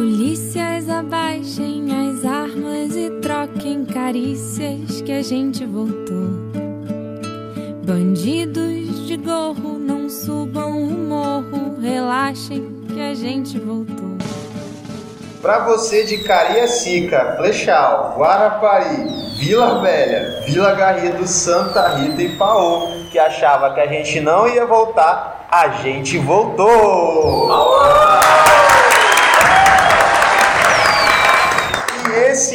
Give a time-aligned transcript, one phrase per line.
[0.00, 6.30] Polícias abaixem as armas e troquem carícias que a gente voltou.
[7.84, 14.16] Bandidos de gorro não subam o morro, relaxem que a gente voltou.
[15.42, 19.06] Pra você de Cariacica, Flechal, Guarapari,
[19.38, 24.64] Vila Velha, Vila Garrido, Santa Rita e Paô, que achava que a gente não ia
[24.64, 27.50] voltar, a gente voltou!
[27.50, 28.29] E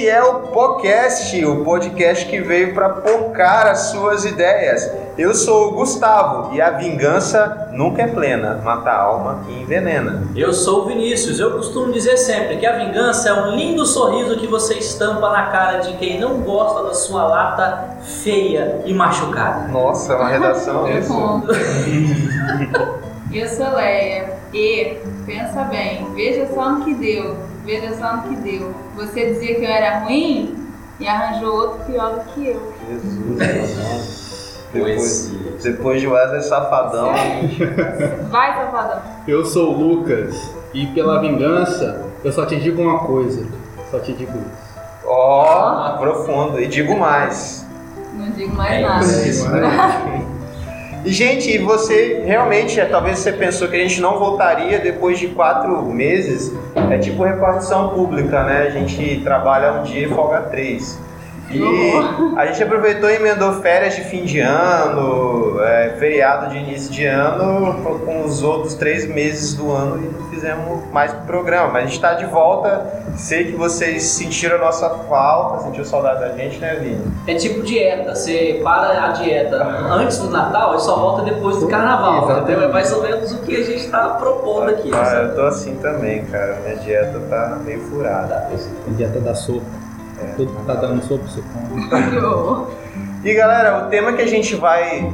[0.05, 4.87] esse é o podcast, o podcast que veio para focar as suas ideias.
[5.17, 10.21] Eu sou o Gustavo e a vingança nunca é plena, mata a alma e envenena.
[10.35, 11.39] Eu sou o Vinícius.
[11.39, 15.47] Eu costumo dizer sempre que a vingança é um lindo sorriso que você estampa na
[15.47, 19.69] cara de quem não gosta da sua lata feia e machucada.
[19.69, 21.13] Nossa, é uma redação isso.
[23.33, 28.35] Eu sou Leia e, pensa bem, veja só no que deu, veja só no que
[28.35, 28.84] deu.
[28.95, 30.55] Você dizia que eu era ruim
[30.99, 32.73] e arranjou outro pior do que eu.
[32.89, 34.65] Jesus.
[34.73, 35.31] Depois,
[35.63, 37.11] depois de Wesley Safadão.
[38.29, 39.01] Vai, safadão.
[39.27, 40.35] Eu sou o Lucas
[40.73, 43.45] e pela vingança eu só te digo uma coisa.
[43.89, 44.75] Só te digo isso.
[45.05, 46.59] Ó, profundo.
[46.59, 47.65] E digo mais.
[48.13, 49.05] Não digo mais É nada.
[49.05, 49.45] isso.
[51.05, 55.27] E, gente, você realmente, é, talvez você pensou que a gente não voltaria depois de
[55.27, 56.51] quatro meses.
[56.89, 58.63] É tipo repartição pública, né?
[58.63, 60.99] A gente trabalha um dia e folga três.
[61.51, 61.61] E
[62.37, 67.05] a gente aproveitou e emendou férias de fim de ano, é, feriado de início de
[67.05, 71.67] ano, com- os outros três meses do ano e não fizemos mais programa.
[71.67, 73.03] Mas a gente está de volta.
[73.15, 77.01] Sei que vocês sentiram a nossa falta, sentiu saudade da gente, né, Vini?
[77.27, 78.15] É tipo dieta.
[78.15, 79.55] Você para a dieta
[79.91, 82.17] antes do Natal e só volta depois do Carnaval.
[82.25, 82.41] Exatamente.
[82.51, 82.69] Entendeu?
[82.69, 84.89] É mais ou menos o que a gente está propondo aqui.
[84.93, 86.57] Ah, eu tô assim também, cara.
[86.65, 88.47] Minha dieta tá meio furada.
[88.87, 89.84] A dieta da sopa.
[90.35, 91.23] Tudo tá dando sopa.
[92.09, 92.67] Que horror.
[93.23, 95.11] E galera, o tema que a gente vai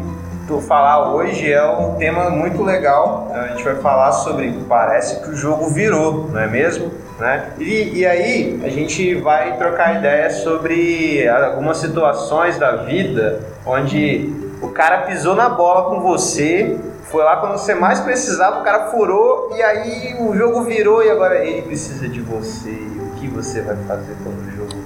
[0.59, 3.31] falar hoje é um tema muito legal.
[3.33, 6.91] A gente vai falar sobre parece que o jogo virou, não é mesmo?
[7.19, 7.51] Né?
[7.59, 14.69] E, e aí a gente vai trocar ideias sobre algumas situações da vida onde o
[14.69, 19.51] cara pisou na bola com você, foi lá quando você mais precisava, o cara furou
[19.55, 22.69] e aí o jogo virou e agora ele precisa de você.
[22.69, 24.81] O que você vai fazer quando o jogo?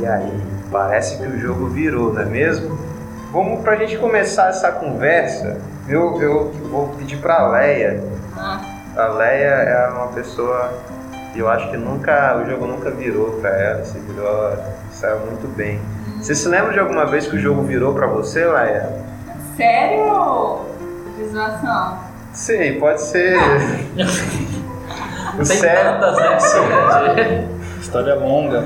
[0.00, 0.40] E aí,
[0.70, 2.78] parece que o jogo virou, não é mesmo?
[3.32, 5.58] Vamos pra gente começar essa conversa.
[5.88, 8.02] Eu, eu vou pedir pra Leia.
[8.36, 8.60] Ah,
[8.96, 10.72] A Leia é uma pessoa
[11.32, 13.84] que eu acho que nunca o jogo nunca virou pra ela.
[13.84, 15.80] Se virou, ela saiu muito bem.
[16.20, 18.90] Você se lembra de alguma vez que o jogo virou pra você, Leia?
[19.56, 20.60] sério
[21.18, 21.98] de zoação?
[22.32, 23.36] Sei, pode ser.
[25.34, 26.38] o Tem sério, tantas, né?
[26.40, 27.48] Sim.
[27.80, 28.64] História longa.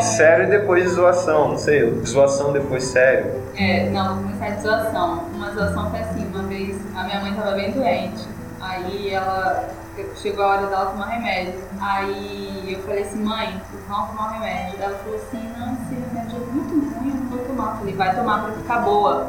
[0.00, 2.02] Sério e depois de zoação, não sei.
[2.04, 3.32] Zoação depois sério.
[3.56, 5.24] É, não, começar de zoação.
[5.34, 8.28] Uma zoação foi assim, uma vez a minha mãe tava bem doente.
[8.60, 9.68] Aí ela
[10.16, 11.54] chegou a hora dela tomar remédio.
[11.80, 14.76] Aí eu falei assim, mãe, vamos tomar o remédio.
[14.80, 17.70] Ela falou assim, não, esse remédio é muito ruim, eu não vou tomar.
[17.72, 19.26] Eu falei, vai tomar pra ficar boa.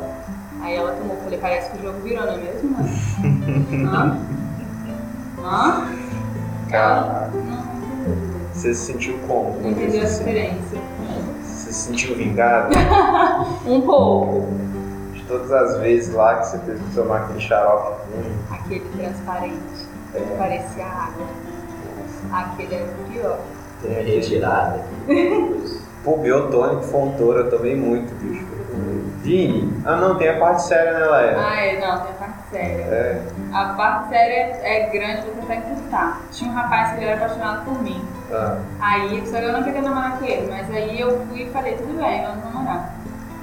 [0.61, 3.85] Aí ela tomou, eu falei, parece que o jogo virou, não é mesmo, mãe?
[3.87, 4.17] Hã?
[5.43, 5.87] Hã?
[6.71, 7.70] Ela, não,
[8.53, 9.57] você se sentiu como?
[9.67, 10.77] entendeu a Você diferença.
[11.43, 12.73] se sentiu vingado?
[13.65, 14.47] Um pouco.
[15.13, 18.35] De todas as vezes lá que você teve que tomar aquele xarope ruim.
[18.51, 21.25] Aquele transparente, que parecia água.
[22.31, 23.39] Aquele era o pior.
[23.81, 24.15] Tem aquele...
[24.15, 24.83] Retirada.
[26.03, 28.45] Pô, biotônico, fontoura, eu tomei muito, bicho.
[29.21, 29.71] Vini?
[29.85, 31.35] Ah não, tem a parte séria, né, Laia?
[31.39, 32.83] Ah, é, não, tem a parte séria.
[32.83, 33.21] É.
[33.53, 36.21] A parte séria é grande, vou tentar encurtar.
[36.31, 38.05] Tinha um rapaz que ele era apaixonado por mim.
[38.31, 41.49] Ah, Aí, só que eu não queria namorar com ele, mas aí eu fui e
[41.51, 42.93] falei, tudo bem, vamos namorar.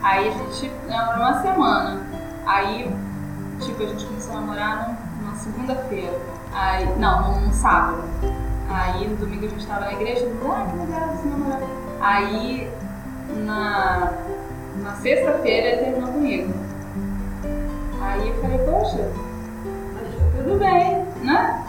[0.02, 2.00] Aí a gente namorou uma semana.
[2.46, 2.90] Aí,
[3.60, 6.16] tipo, a gente começou a namorar num- numa segunda-feira.
[6.54, 8.04] Aí, não, num sábado.
[8.70, 11.60] Aí no domingo a gente tava na igreja, ah, que legal você namorar.
[12.00, 12.70] Aí
[13.44, 14.12] na,
[14.82, 16.54] na sexta-feira ele terminou comigo.
[18.00, 19.10] Aí eu falei, poxa,
[20.36, 21.64] tudo bem, né?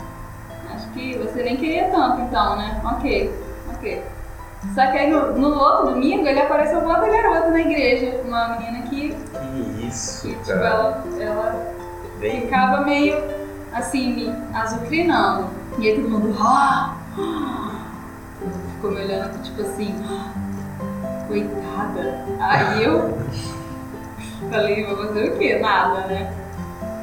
[0.74, 2.81] Acho que você nem queria tanto então, né?
[2.86, 3.34] Ok,
[3.74, 4.04] ok.
[4.76, 8.50] Só que aí no, no outro domingo ele apareceu com outra garota na igreja, uma
[8.50, 10.66] menina que, que isso, que tipo, cara.
[10.66, 11.74] ela, ela
[12.20, 12.42] Bem...
[12.42, 13.18] ficava meio
[13.72, 15.48] assim, me azucrinando.
[15.78, 16.96] E aí todo mundo, ah,
[18.76, 20.34] ficou me olhando tipo assim, ah,
[21.28, 22.26] coitada.
[22.40, 23.18] Aí eu
[24.48, 25.60] falei, vou fazer o quê?
[25.60, 26.34] Nada, né?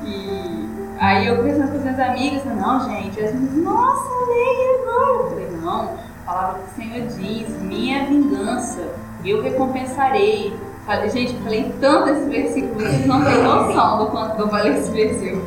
[0.05, 0.57] E
[0.99, 5.11] Aí eu conversando com as minhas amigas, não, gente, as meninas, nossa, leia agora.
[5.11, 8.89] Eu falei, não, a palavra que o Senhor diz, minha vingança,
[9.23, 10.57] eu recompensarei.
[10.87, 14.73] Falei, gente, eu falei tanto esse versículo, vocês não têm noção do quanto eu falei
[14.73, 15.45] esse versículo.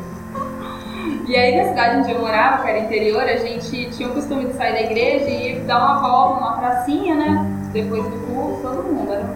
[1.26, 4.46] E aí na cidade onde eu morava, que era interior, a gente tinha o costume
[4.46, 7.46] de sair da igreja e ir dar uma volta numa pracinha, né?
[7.72, 9.12] Depois do curso, todo mundo.
[9.12, 9.34] Era,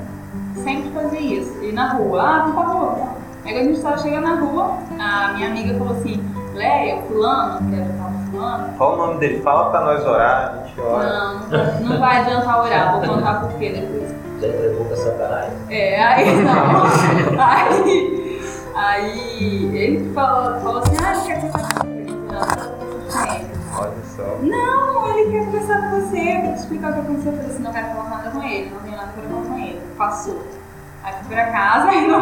[0.65, 1.63] sempre fazia isso.
[1.63, 3.09] Ir na rua, ah, vamos pra rua.
[3.45, 6.25] Aí quando a gente estava chegando na rua, a minha amiga falou assim,
[6.55, 8.75] Leia, fulano, que era o tal fulano.
[8.79, 9.43] Qual o nome dele?
[9.43, 11.35] Fala pra nós orar, a gente ora.
[11.51, 14.15] Não, não vai adiantar orar, vou contar por quê depois.
[14.41, 15.53] Já entregou pra Satanás?
[15.69, 16.85] É, aí não.
[17.37, 18.35] Aí,
[18.75, 21.87] aí ele falou, falou assim, ah, ele quer conversar.
[23.79, 24.39] Olha só.
[24.43, 27.33] Não, ele quer conversar com você, eu vou te explicar o que aconteceu.
[27.33, 29.54] Eu falei assim, não quero falar nada com ele, não tenho nada pra falar com
[29.54, 29.54] ele.
[29.97, 30.43] Passou.
[31.05, 32.21] Aí fui pra casa e no,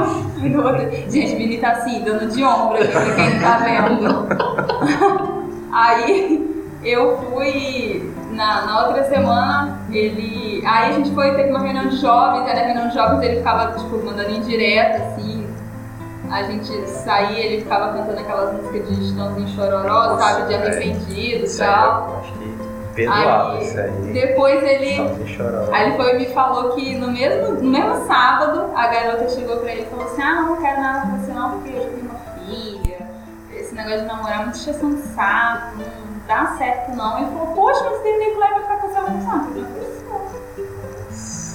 [0.49, 0.91] no outro.
[1.09, 4.27] Gente, o Vini tá assim, dando de ombro aqui pra quem tá vendo.
[5.73, 8.13] Aí eu fui.
[8.33, 10.63] Na, na outra semana, ele.
[10.67, 13.37] Aí a gente foi, teve uma reunião de jovens, aí na reunião de jovens ele
[13.37, 15.47] ficava, tipo, mandando indireta, assim.
[16.31, 21.57] A gente saía, ele ficava cantando aquelas músicas de Estãozinho Chororó, sabe, de arrependido e
[21.59, 22.25] tal.
[22.97, 23.91] Aí, isso aí.
[24.13, 25.01] depois ele.
[25.73, 29.57] Aí ele foi e me falou que no mesmo, no mesmo sábado a garota chegou
[29.59, 31.89] pra ele e falou assim: Ah, não quero nada com você não, porque eu já
[31.89, 32.99] tenho uma filha.
[33.55, 35.87] Esse negócio de namorar é muito chação de saco, não
[36.27, 37.17] dá certo não.
[37.19, 38.99] Ele falou: Poxa, mas tem nem vai ficar com você.
[38.99, 39.05] Eu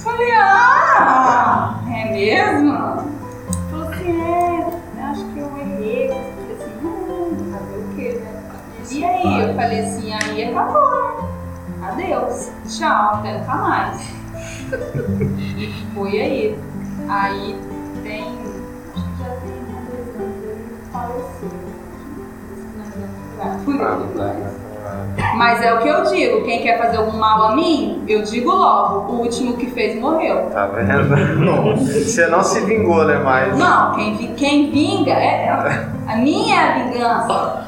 [0.04, 2.72] falei: Ah, Ah, é mesmo?
[2.72, 4.66] Ele falou assim: É,
[5.04, 6.37] acho que eu errei.
[8.98, 9.40] E aí?
[9.48, 11.88] Eu falei assim: Aí acabou, né?
[11.88, 14.10] Adeus, tchau, até nunca mais.
[15.94, 16.58] Foi aí.
[17.08, 17.56] Aí
[18.02, 18.24] tem.
[18.94, 21.68] Acho que já tem dois anos ele faleceu.
[23.38, 23.56] Tá.
[25.36, 28.50] Mas é o que eu digo, quem quer fazer algum mal a mim, eu digo
[28.50, 30.50] logo, o último que fez morreu.
[30.50, 31.76] Tá vendo?
[31.76, 33.20] Você não se vingou, né?
[33.22, 33.56] Mas.
[33.56, 37.67] Não, quem, quem vinga é é- a minha é a vingança.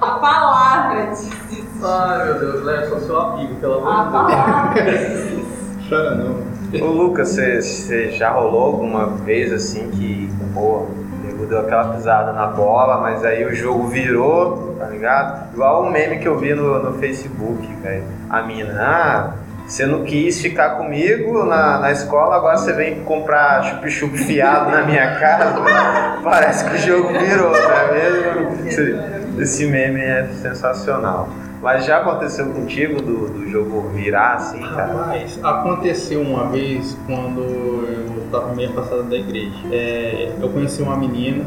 [0.00, 1.86] A palavra diz isso.
[1.86, 4.92] Ai meu Deus, Léo, sou seu amigo, pelo A amor de Deus.
[4.92, 5.42] palavra.
[5.88, 6.48] Chora não.
[6.82, 11.94] Ô Lucas, você, você já rolou alguma vez assim que, pô, o nego deu aquela
[11.94, 15.52] pisada na bola, mas aí o jogo virou, tá ligado?
[15.54, 18.04] Igual o meme que eu vi no, no Facebook, velho.
[18.28, 19.30] A mina, ah,
[19.66, 24.82] você não quis ficar comigo na, na escola, agora você vem comprar chup-chup fiado na
[24.82, 25.60] minha casa.
[26.22, 28.66] Parece que o jogo virou, não é mesmo?
[28.68, 31.28] Esse, esse meme é sensacional.
[31.60, 34.92] Mas já aconteceu contigo do, do jogo virar assim, cara?
[34.92, 39.56] Rapaz, aconteceu uma vez quando eu estava meio afastado da igreja.
[39.72, 41.44] É, eu conheci uma menina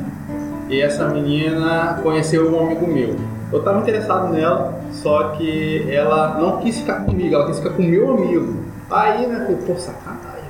[0.69, 3.15] e essa menina conheceu um amigo meu.
[3.51, 7.81] Eu estava interessado nela, só que ela não quis ficar comigo, ela quis ficar com
[7.81, 8.65] meu amigo.
[8.89, 10.41] Aí, né, falei, pô, sacanagem.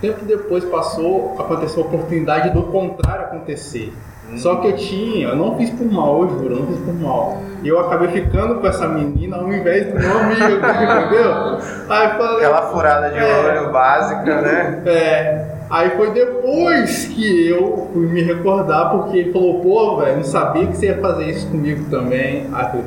[0.00, 3.92] Tempo depois passou, aconteceu a oportunidade do contrário acontecer.
[4.36, 6.94] Só que eu tinha, eu não fiz por mal, eu juro, eu não fiz por
[6.94, 7.42] mal.
[7.62, 11.58] E eu acabei ficando com essa menina ao invés do meu amigo, entendeu?
[11.88, 13.60] Aí falei, Aquela furada de É.
[13.60, 14.82] olho básica, né?
[14.86, 15.44] é.
[15.70, 20.66] Aí foi depois que eu fui me recordar, porque ele falou, pô, velho, não sabia
[20.66, 22.46] que você ia fazer isso comigo também.
[22.52, 22.84] Aí eu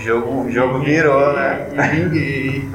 [0.00, 1.66] jogo, jogo virou, né?
[1.92, 2.68] Vinguei.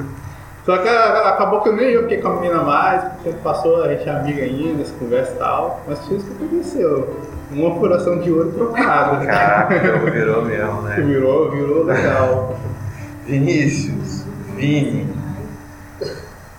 [0.64, 3.88] Só que acabou que eu nem eu fiquei com a menina mais, tempo passou, a
[3.88, 5.80] gente é amiga ainda, se conversa e tal.
[5.88, 7.16] Mas foi isso que aconteceu.
[7.54, 9.26] Uma furação de ouro trocada.
[9.26, 10.96] Caraca, virou mesmo, né?
[10.96, 12.58] Virou, virou legal.
[13.26, 14.24] Vinícius,
[14.56, 15.21] Vini.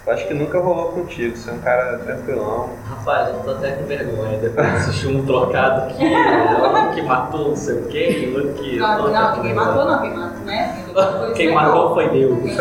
[0.06, 2.72] Eu acho que nunca rolou contigo, você é um cara tranquilão.
[2.90, 7.50] Rapaz, eu tô até com vergonha depois de assistir um trocado que um que matou
[7.50, 8.78] não sei o quê, e outro que.
[8.78, 10.84] Não, não, ninguém matou não, quem matou, né?
[11.36, 12.60] Quem matou foi Deus.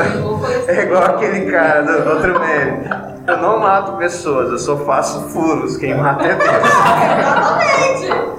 [0.69, 2.89] É igual aquele cara do outro meme.
[3.27, 5.77] Eu não mato pessoas, eu só faço furos.
[5.77, 6.49] Quem mata é Deus.
[6.49, 8.33] Exatamente!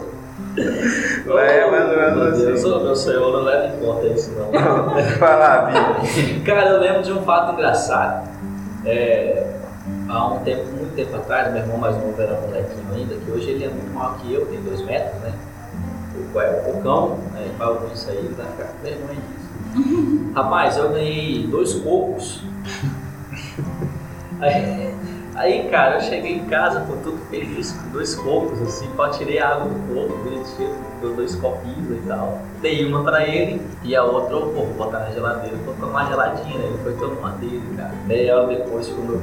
[1.25, 2.72] É, mais ou menos Meu Deus, assim.
[2.72, 4.50] ô, meu senhor, não leva em conta isso não.
[5.19, 6.39] Vai lá, Vini.
[6.41, 8.29] Cara, eu lembro de um fato engraçado.
[8.85, 9.55] É,
[10.09, 13.51] há um tempo, muito tempo atrás, meu irmão mais novo era molequinho ainda, que hoje
[13.51, 15.33] ele é muito maior que eu, tem dois metros, né?
[16.33, 17.43] O, é, o Pocão, né?
[17.45, 20.31] Ele fala isso aí, ele vai ficar com vergonha disso.
[20.35, 22.43] Rapaz, eu ganhei dois cocos.
[24.39, 24.93] Aí,
[25.35, 29.39] aí, cara, eu cheguei em casa, tô todo feliz com dois cocos, assim, pá, tirei
[29.39, 32.41] a água do coco, bonitinho, deu dois copinhos e tal.
[32.61, 36.57] Dei uma pra ele e a outra, eu, vou botar na geladeira, vou tomar geladinha,
[36.57, 36.65] né?
[36.65, 37.93] Ele foi tomar dele, cara.
[38.05, 39.21] Meia hora depois, quando eu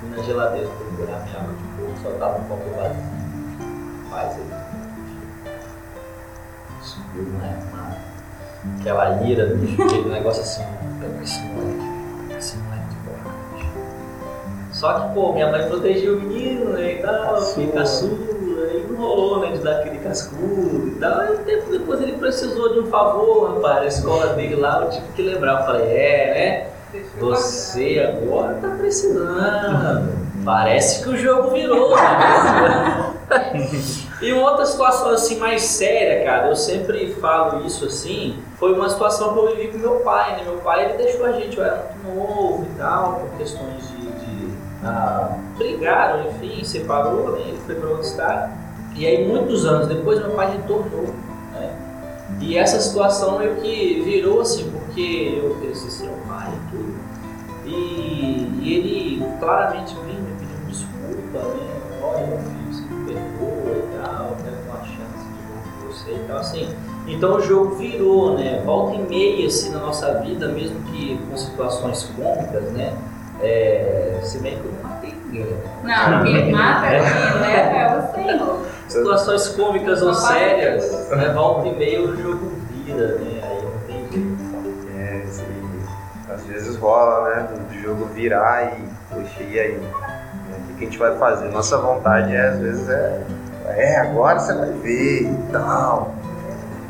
[0.00, 3.26] fui na geladeira procurar minha água de coco, só tava um copo vazio.
[4.10, 4.66] Faz aí.
[6.82, 10.64] subiu né, uma, aquela ira, bicho, aquele negócio assim,
[11.00, 12.75] pega esse moleque, esse moleque.
[14.76, 18.98] Só que, pô, minha mãe protegeu o menino, né, e tal, fica caçula, aí não
[18.98, 21.18] rolou, né, de dar aquele cascudo e tal.
[21.20, 25.06] Aí tempo depois ele precisou de um favor, rapaz, na escola dele lá, eu tive
[25.14, 25.60] que lembrar.
[25.60, 27.00] Eu falei, é, né?
[27.18, 30.26] Você agora tá precisando.
[30.44, 33.14] Parece que o jogo virou, né?
[34.22, 38.88] E uma outra situação assim mais séria, cara, eu sempre falo isso assim, foi uma
[38.88, 40.44] situação que eu vivi com meu pai, né?
[40.44, 43.95] Meu pai ele deixou a gente, eu era muito novo e tal, por questões de.
[44.84, 47.40] Ah, brigaram, enfim, separou, né?
[47.40, 48.52] Ele foi para outro estado.
[48.94, 51.14] E aí muitos anos depois meu pai retornou,
[51.52, 51.76] né?
[52.40, 56.94] E essa situação meio que virou assim, porque eu cresci sem o pai e tudo.
[57.66, 61.76] E, e ele claramente me pedindo desculpa, né?
[62.02, 65.86] Olha, meu filho, você me perdoa e tal, quero ter uma chance de novo com
[65.88, 66.68] você e tal, assim.
[67.08, 68.62] Então o jogo virou, né?
[68.64, 72.96] Volta e meia assim na nossa vida, mesmo que com situações cômicas, né?
[73.40, 75.56] É, se bem que eu não matei ninguém.
[75.82, 78.66] Não, quem mata, quem leva é o Senhor.
[78.88, 81.32] Situações cômicas ou sérias, né?
[81.34, 83.40] volta e meia o jogo vira, né?
[83.42, 84.38] Aí não tem jeito.
[84.96, 86.34] É, isso aí.
[86.34, 87.48] às vezes rola, né?
[87.68, 89.76] Do jogo virar e, poxa, e aí?
[89.76, 91.48] O que a gente vai fazer?
[91.48, 93.22] Nossa vontade é, às vezes, é,
[93.66, 96.14] é, agora você vai ver e tal.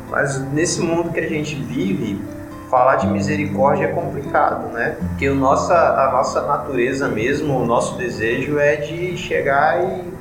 [0.09, 2.21] Mas nesse mundo que a gente vive,
[2.69, 4.97] falar de misericórdia é complicado, né?
[4.99, 10.17] Porque o nossa, a nossa natureza mesmo, o nosso desejo é de chegar e,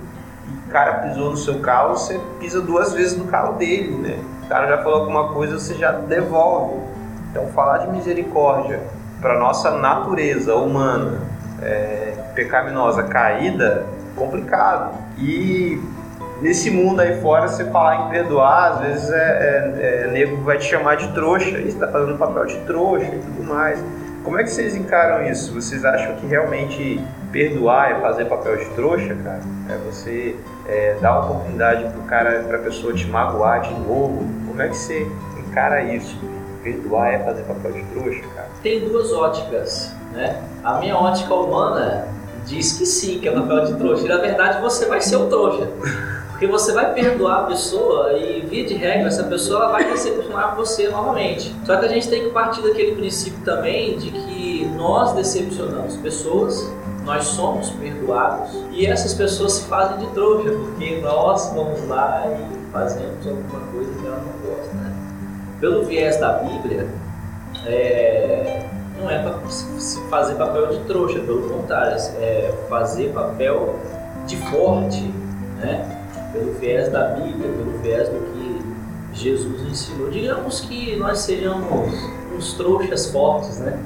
[0.67, 4.19] o cara pisou no seu carro, você pisa duas vezes no carro dele, né?
[4.45, 6.81] O cara já falou alguma coisa, você já devolve.
[7.31, 8.81] Então, falar de misericórdia
[9.21, 11.21] para nossa natureza humana
[11.63, 14.95] é, pecaminosa caída, complicado.
[15.19, 15.81] E
[16.41, 20.59] nesse mundo aí fora, você falar em perdoar, às vezes é, é, é nego vai
[20.59, 23.83] te chamar de trouxa, e está fazendo papel de trouxa e tudo mais.
[24.23, 25.55] Como é que vocês encaram isso?
[25.55, 27.01] Vocês acham que realmente
[27.31, 29.41] perdoar é fazer papel de trouxa, cara?
[29.71, 30.35] É você
[30.67, 34.27] é, dar oportunidade pro cara, pra pessoa te magoar de novo?
[34.49, 35.07] Como é que você
[35.39, 36.19] encara isso?
[36.63, 38.49] Perdoar é fazer papel de trouxa, cara?
[38.63, 40.43] Tem duas óticas, né?
[40.65, 42.09] A minha ótica humana
[42.45, 44.07] diz que sim, que é papel de trouxa.
[44.07, 45.69] E na verdade você vai ser o trouxa.
[46.37, 50.55] Porque você vai perdoar a pessoa e, via de regra, essa pessoa ela vai decepcionar
[50.55, 51.57] você novamente.
[51.65, 56.71] Só que a gente tem que partir daquele princípio também de que nós decepcionamos pessoas,
[57.07, 62.71] nós somos perdoados e essas pessoas se fazem de trouxa, porque nós vamos lá e
[62.71, 64.95] fazemos alguma coisa que ela não gosta, né?
[65.59, 66.87] Pelo viés da Bíblia,
[67.65, 68.67] é,
[69.01, 73.75] não é para se fazer papel de trouxa, pelo contrário, é fazer papel
[74.27, 75.01] de forte,
[75.61, 75.97] né?
[76.37, 78.63] Pelo viés da Bíblia, pelo viés do que
[79.15, 80.11] Jesus ensinou.
[80.11, 81.95] Digamos que nós sejamos
[82.37, 83.79] uns trouxas fortes, né?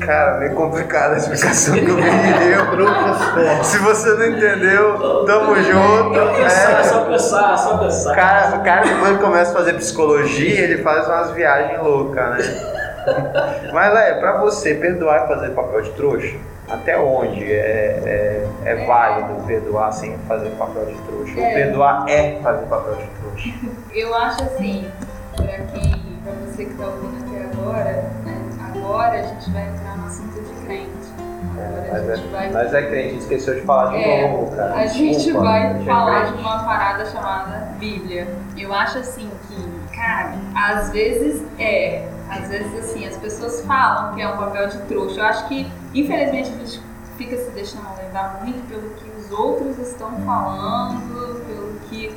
[0.00, 2.70] Cara, meio complicada a explicação que eu me deu.
[2.72, 3.66] Trouxas fortes.
[3.66, 6.18] Se você não entendeu, tamo junto.
[6.18, 6.82] É só, É.
[6.84, 8.12] só pensar, só pensar.
[8.12, 12.72] O cara, o cara quando começa a fazer psicologia, ele faz umas viagens loucas, né?
[13.74, 16.34] Mas, Léo, pra você, perdoar e fazer papel de trouxa,
[16.72, 21.34] até onde é, é, é válido perdoar sem fazer papel de trouxa?
[21.38, 21.54] Ou É.
[21.54, 23.50] perdoar é fazer papel de trouxa?
[23.94, 24.88] Eu acho assim,
[25.36, 27.92] pra quem, pra você que tá ouvindo até agora,
[28.24, 28.36] né,
[28.74, 31.12] agora a gente vai entrar no assunto de crente.
[31.54, 32.50] Agora Mas a gente é, vai.
[32.50, 34.74] mas é crente, esqueceu de falar de É, novo, cara.
[34.74, 38.26] A gente Desculpa, vai é falar de uma parada chamada Bíblia.
[38.56, 42.06] Eu acho assim que, cara, às vezes é.
[42.32, 45.20] Às vezes assim, as pessoas falam que é um papel de trouxa.
[45.20, 46.82] Eu acho que, infelizmente, a gente
[47.18, 52.16] fica se deixando levar muito pelo que os outros estão falando, pelo que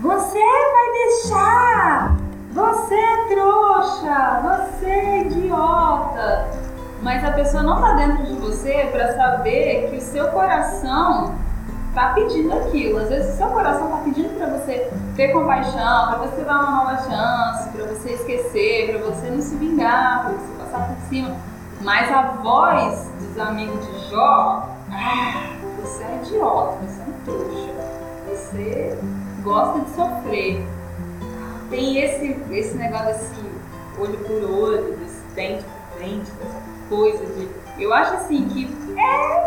[0.00, 2.16] você vai deixar!
[2.52, 4.40] Você é trouxa!
[4.42, 6.50] Você é idiota!
[7.00, 11.34] Mas a pessoa não tá dentro de você para saber que o seu coração
[11.94, 12.98] tá pedindo aquilo.
[12.98, 16.84] Às vezes o seu coração tá pedindo para você ter compaixão, para você dar uma
[16.84, 21.36] nova chance, para você esquecer, para você não se vingar, para você passar por cima.
[21.80, 27.72] Mas a voz dos amigos de Jó, ah, você é idiota, você é um trouxa,
[28.28, 28.98] você
[29.42, 30.66] gosta de sofrer.
[31.70, 33.44] Tem esse, esse negócio desse
[33.98, 37.48] olho por olho, desse dente por dente, dessa coisa de.
[37.78, 39.43] Eu acho assim que é,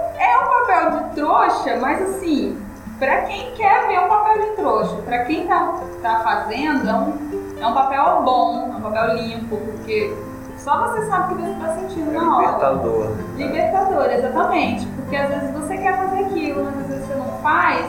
[1.68, 2.58] trouxa, mas assim,
[2.98, 7.14] pra quem quer ver um papel de trouxa, pra quem tá, tá fazendo, é um,
[7.60, 10.16] é um papel bom, é um papel limpo, porque
[10.58, 12.48] só você sabe o que você tá sentindo na hora.
[12.48, 13.12] Libertador.
[13.36, 14.86] Libertador, exatamente.
[14.88, 17.86] Porque às vezes você quer fazer aquilo, mas às vezes você não faz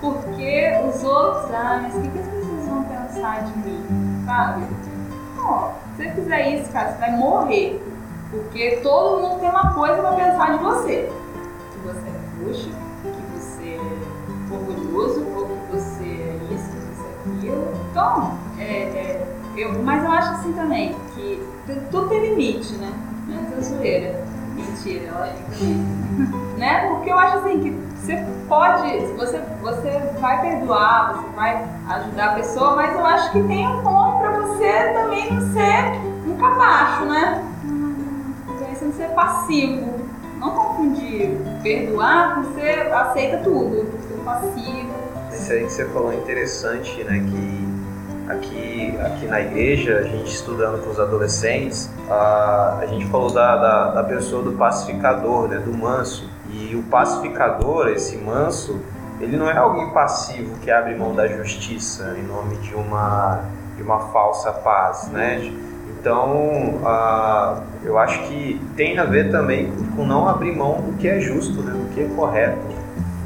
[0.00, 4.14] porque os outros, ah, mas o que, que as pessoas vão pensar de mim?
[4.24, 4.62] sabe?
[5.96, 7.82] Se você fizer isso, cara, você vai morrer.
[8.30, 11.12] Porque todo mundo tem uma coisa pra pensar de você.
[11.72, 12.83] Que você é é
[14.94, 17.68] orgulhoso, ou que você é isso, você é aquilo.
[17.90, 22.92] Então, é, é, eu, mas eu acho assim também, que tu- tudo tem limite, né?
[23.26, 24.24] Menos a zoeira.
[24.54, 25.32] Mentira, ela
[26.58, 26.88] né?
[26.88, 27.70] Porque eu acho assim que
[28.00, 28.82] você pode,
[29.16, 33.82] você, você vai perdoar, você vai ajudar a pessoa, mas eu acho que tem um
[33.82, 35.98] ponto pra você também não ser
[36.30, 37.44] um capacho, né?
[38.46, 40.04] Pra você não ser passivo.
[40.38, 43.88] Não confundir perdoar com ser aceita tudo,
[44.24, 44.94] passivo.
[45.32, 47.18] Isso aí que você falou é interessante, né?
[47.18, 53.32] Que aqui, aqui na igreja, a gente estudando com os adolescentes, a, a gente falou
[53.32, 55.58] da, da, da pessoa do pacificador, né?
[55.58, 56.28] Do manso.
[56.50, 58.80] E o pacificador, esse manso,
[59.20, 63.42] ele não é alguém passivo que abre mão da justiça em nome de uma,
[63.76, 65.52] de uma falsa paz, né?
[66.04, 71.08] Então, ah, eu acho que tem a ver também com não abrir mão do que
[71.08, 71.72] é justo, né?
[71.72, 72.60] do que é correto,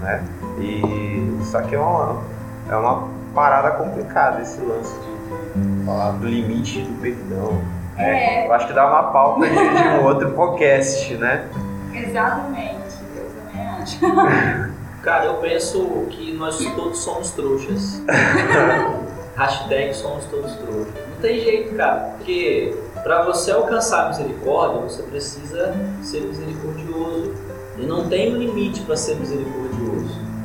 [0.01, 0.23] né?
[0.61, 2.23] E só que é uma,
[2.69, 7.53] é uma parada complicada esse lance de, falar do limite do perdão.
[7.97, 8.43] né?
[8.45, 8.47] É.
[8.47, 11.49] Eu acho que dá uma pauta de, de um outro podcast, né?
[11.93, 13.99] Exatamente, eu também acho.
[15.03, 18.03] Cara, eu penso que nós todos somos trouxas.
[19.37, 20.93] Hashtag somos todos trouxas.
[21.11, 25.73] Não tem jeito, cara, porque para você alcançar a misericórdia, você precisa
[26.03, 27.33] ser misericordioso.
[27.79, 29.88] E não tem um limite para ser misericordioso.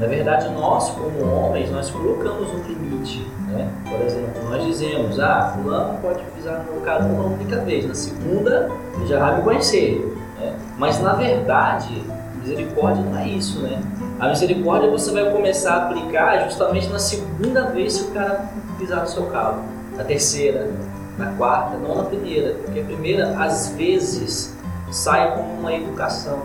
[0.03, 3.25] Na verdade, nós, como homens, nós colocamos um limite.
[3.47, 3.69] Né?
[3.89, 7.87] Por exemplo, nós dizemos, ah, fulano pode pisar no meu carro uma única vez.
[7.87, 10.05] Na segunda, ele já vai me conhecer.
[10.41, 10.57] né?
[10.77, 12.03] Mas, na verdade,
[12.41, 13.81] misericórdia não é isso, né?
[14.19, 18.99] A misericórdia você vai começar a aplicar justamente na segunda vez que o cara pisar
[18.99, 19.63] no seu carro.
[19.95, 20.69] Na terceira,
[21.17, 22.55] na quarta, não na primeira.
[22.55, 24.53] Porque a primeira, às vezes,
[24.91, 26.39] sai como uma educação,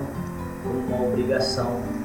[0.63, 1.98] como uma obrigação.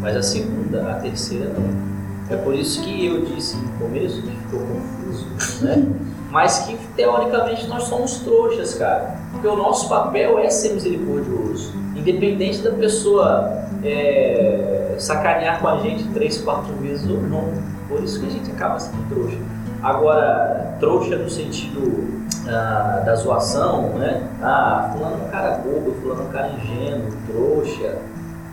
[0.00, 1.88] Mas a segunda, a terceira, não.
[2.30, 5.26] É por isso que eu disse no começo que ficou confuso,
[5.64, 5.86] né?
[6.30, 9.16] Mas que teoricamente nós somos trouxas, cara.
[9.32, 11.72] Porque o nosso papel é ser misericordioso.
[11.96, 17.50] Independente da pessoa é, sacanear com a gente três, quatro vezes ou não.
[17.88, 19.38] Por isso que a gente acaba sendo trouxa.
[19.82, 24.28] Agora, trouxa no sentido ah, da zoação, né?
[24.42, 27.98] Ah, fulano é um cara bobo, fulano é um cara ingênuo, trouxa.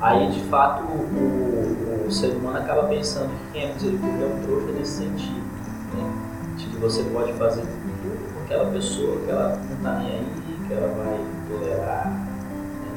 [0.06, 4.44] Aí, de fato, o, o ser humano acaba pensando que quem é misericórdia é um
[4.44, 5.42] trouxa nesse sentido.
[5.96, 6.56] Né?
[6.58, 10.26] De que você pode fazer tudo com aquela pessoa que ela não tá nem aí,
[10.68, 12.14] que ela vai tolerar.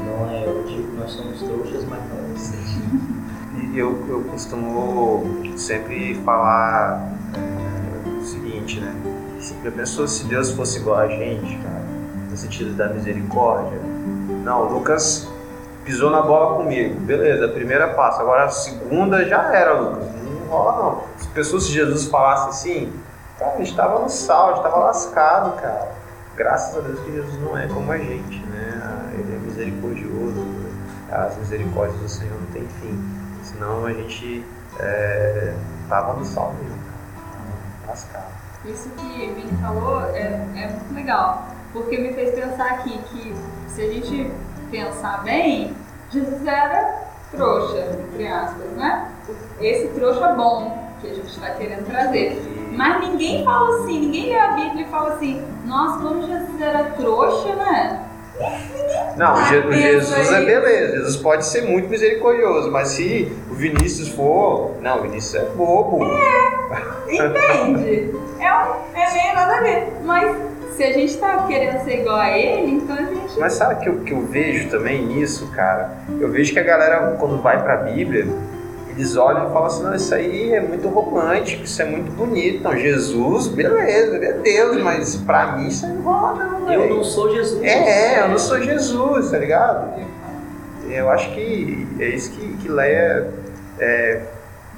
[0.01, 3.19] Não é, eu digo que nós somos trouxas, mas não é nesse sentido.
[3.73, 5.25] E eu, eu costumo
[5.57, 8.95] sempre falar é, o seguinte, né?
[9.41, 11.85] Se a pessoa, se Deus fosse igual a gente, cara,
[12.31, 13.81] no sentido da misericórdia,
[14.45, 15.29] não, Lucas
[15.89, 20.83] pisou na bola comigo, beleza, primeira passa, agora a segunda já era, Lucas, não rola
[20.83, 21.03] não.
[21.17, 22.93] Se pessoas, se Jesus falasse assim,
[23.39, 25.89] cara, a gente tava no sal, a gente tava lascado, cara.
[26.37, 29.13] Graças a Deus que Jesus não é como a gente, né?
[29.15, 30.47] Ele é misericordioso,
[31.11, 33.03] as misericórdias do Senhor não tem fim.
[33.43, 34.45] Senão a gente
[34.79, 35.55] é,
[35.89, 37.89] tava no sal mesmo, cara.
[37.89, 38.27] Lascado.
[38.67, 40.21] Isso que o Vini falou é,
[40.55, 43.35] é muito legal, porque me fez pensar aqui que
[43.69, 44.31] se a gente
[44.71, 45.75] pensar bem,
[46.11, 49.09] Jesus era trouxa, entre aspas, né?
[49.61, 52.43] Esse trouxa bom que a gente está querendo trazer.
[52.73, 56.85] Mas ninguém fala assim, ninguém lê a Bíblia e fala assim, nossa, como Jesus era
[56.91, 58.05] trouxa, né?
[59.17, 64.77] Não, pensa Jesus é beleza, Jesus pode ser muito misericordioso, mas se o Vinícius for,
[64.81, 66.05] não, o Vinícius é bobo.
[67.09, 68.15] Entende?
[68.39, 69.93] É, um, é meio nada a ver.
[70.05, 70.37] Mas
[70.79, 73.37] se a gente tá querendo ser igual a ele, então a gente.
[73.41, 75.91] Mas sabe o que eu, que eu vejo também nisso, cara?
[76.21, 78.29] Eu vejo que a galera, quando vai pra Bíblia,
[78.89, 82.59] eles olham e falam assim, não, isso aí é muito romântico, isso é muito bonito.
[82.59, 86.81] Então, Jesus, beleza, ele é Deus, mas pra mim isso aí não rola não, Eu
[86.83, 86.95] velho.
[86.95, 87.61] não sou Jesus.
[87.61, 90.01] É, eu não sou Jesus, tá ligado?
[90.89, 93.29] Eu acho que é isso que, que Leia
[93.81, 94.21] é,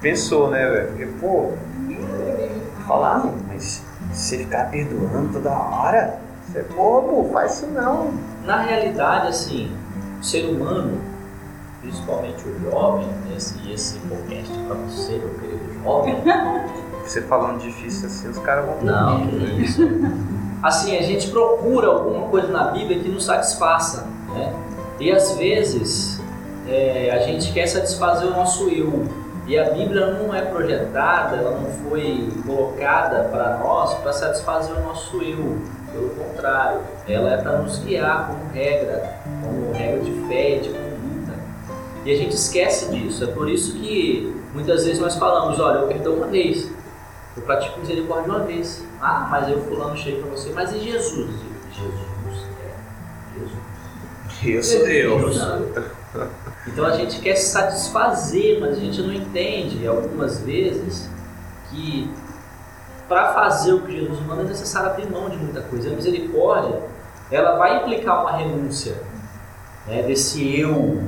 [0.00, 0.86] pensou, né, velho?
[0.88, 1.50] Porque, pô,
[2.86, 8.12] falar, "Ah, mas você ficar perdoando toda hora, você é bobo, faz isso não.
[8.44, 9.70] Na realidade, assim,
[10.20, 11.00] o ser humano,
[11.80, 16.16] principalmente o jovem, esse, esse podcast para você, meu querido jovem,
[17.04, 18.82] Você falando difícil assim, os caras vão.
[18.82, 19.82] não, que isso.
[20.62, 24.54] Assim, a gente procura alguma coisa na Bíblia que nos satisfaça, né?
[25.00, 26.20] E às vezes
[26.68, 29.08] é, a gente quer satisfazer o nosso eu.
[29.50, 34.80] E a Bíblia não é projetada, ela não foi colocada para nós para satisfazer o
[34.80, 35.58] nosso eu.
[35.90, 40.68] Pelo contrário, ela é para nos guiar como regra, como regra de fé e de
[40.68, 41.34] conduta.
[42.04, 43.24] E a gente esquece disso.
[43.24, 46.70] É por isso que muitas vezes nós falamos: olha, eu perdoo uma vez,
[47.36, 48.84] eu pratico misericórdia uma vez.
[49.00, 51.28] Ah, mas eu fulano chega para você, mas e Jesus?
[51.72, 52.19] Jesus.
[54.44, 55.18] Eu sou eu.
[56.66, 61.08] Então a gente quer se satisfazer, mas a gente não entende algumas vezes
[61.70, 62.10] que
[63.08, 65.90] para fazer o que Jesus manda é necessário abrir mão de muita coisa.
[65.90, 66.80] A misericórdia,
[67.30, 68.94] ela vai implicar uma renúncia
[69.86, 71.02] né, desse eu,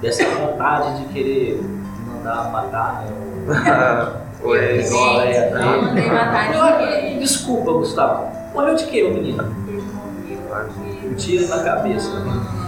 [0.00, 1.60] dessa vontade de querer
[2.06, 3.04] mandar matar.
[3.04, 4.24] Né,
[4.80, 5.20] igual
[5.52, 7.18] não mandei matar ninguém.
[7.18, 8.32] Desculpa, Gustavo.
[8.54, 9.42] Morreu de quê, o menino?
[9.68, 11.06] Ele morreu de...
[11.08, 12.08] Um tiro na cabeça.
[12.20, 12.63] Não,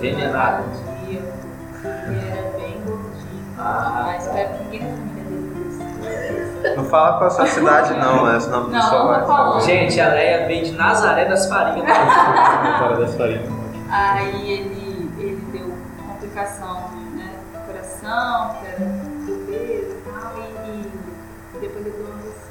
[0.00, 1.40] cardíaco.
[1.84, 3.54] Ele era bem gordinho.
[3.58, 4.02] Ah.
[4.06, 6.76] Mas espero que ninguém na família dele.
[6.76, 8.40] Não fala com a sua cidade não, né?
[8.40, 9.26] Senão o Não, vai falar.
[9.26, 9.60] falar.
[9.60, 11.86] Gente, a Leia vem de Nazaré das Farinhas.
[12.78, 13.48] Fora das farinhas.
[13.90, 15.74] Aí ele, ele deu
[16.06, 18.78] complicação né, no coração, que era
[19.26, 22.50] bebê e tal, e, e depois ele deu AVC.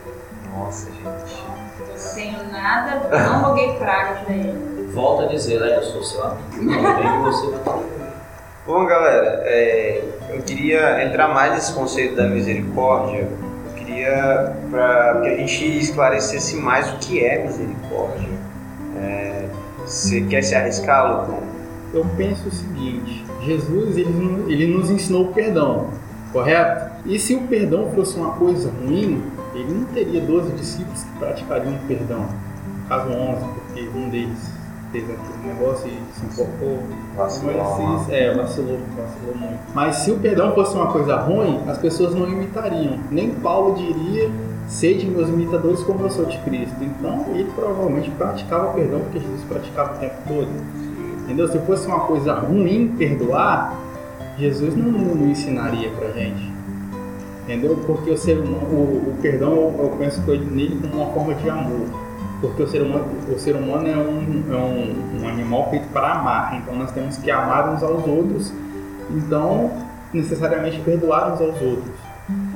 [0.56, 1.46] Nossa, gente.
[1.80, 4.79] Eu não tenho nada, não roguei praga pra ele.
[4.94, 6.64] Volto a dizer, Leia, eu sou seu amigo.
[6.64, 7.80] Não vem que você vai.
[8.66, 13.28] Bom, galera, é, eu queria entrar mais nesse conceito da misericórdia.
[13.66, 18.30] Eu queria para que a gente esclarecesse mais o que é misericórdia.
[18.98, 19.46] É,
[19.80, 21.40] você quer se arriscar, Lucão?
[21.94, 24.14] Eu penso o seguinte: Jesus ele,
[24.48, 25.90] ele nos ensinou o perdão,
[26.32, 26.94] correto?
[27.06, 29.24] E se o perdão fosse uma coisa ruim,
[29.56, 32.22] ele não teria 12 discípulos que praticariam o perdão.
[32.22, 34.59] No caso 11, porque um deles
[34.92, 36.80] fez aquele negócio e se enforcou.
[37.16, 37.56] Vacilou.
[37.56, 39.60] Mas se- é, vacilou, vacilou muito.
[39.74, 42.98] Mas se o perdão fosse uma coisa ruim, as pessoas não imitariam.
[43.12, 44.30] Nem Paulo diria,
[44.68, 46.76] sede meus imitadores como eu sou de Cristo.
[46.82, 50.50] Então ele provavelmente praticava o perdão porque Jesus praticava o tempo todo.
[51.24, 51.48] Entendeu?
[51.48, 53.78] Se fosse uma coisa ruim perdoar,
[54.38, 56.50] Jesus não, não, ensinaria pra gente.
[57.44, 57.78] Entendeu?
[57.86, 61.88] Porque o ser humano, o, o perdão eu, penso nele como uma forma de amor.
[62.42, 66.14] Porque o ser humano, o ser humano é, um, é um, um animal feito para
[66.14, 66.58] amar.
[66.62, 68.54] Então nós temos que amar uns aos outros.
[69.12, 69.72] Então,
[70.14, 72.10] necessariamente perdoar uns aos outros.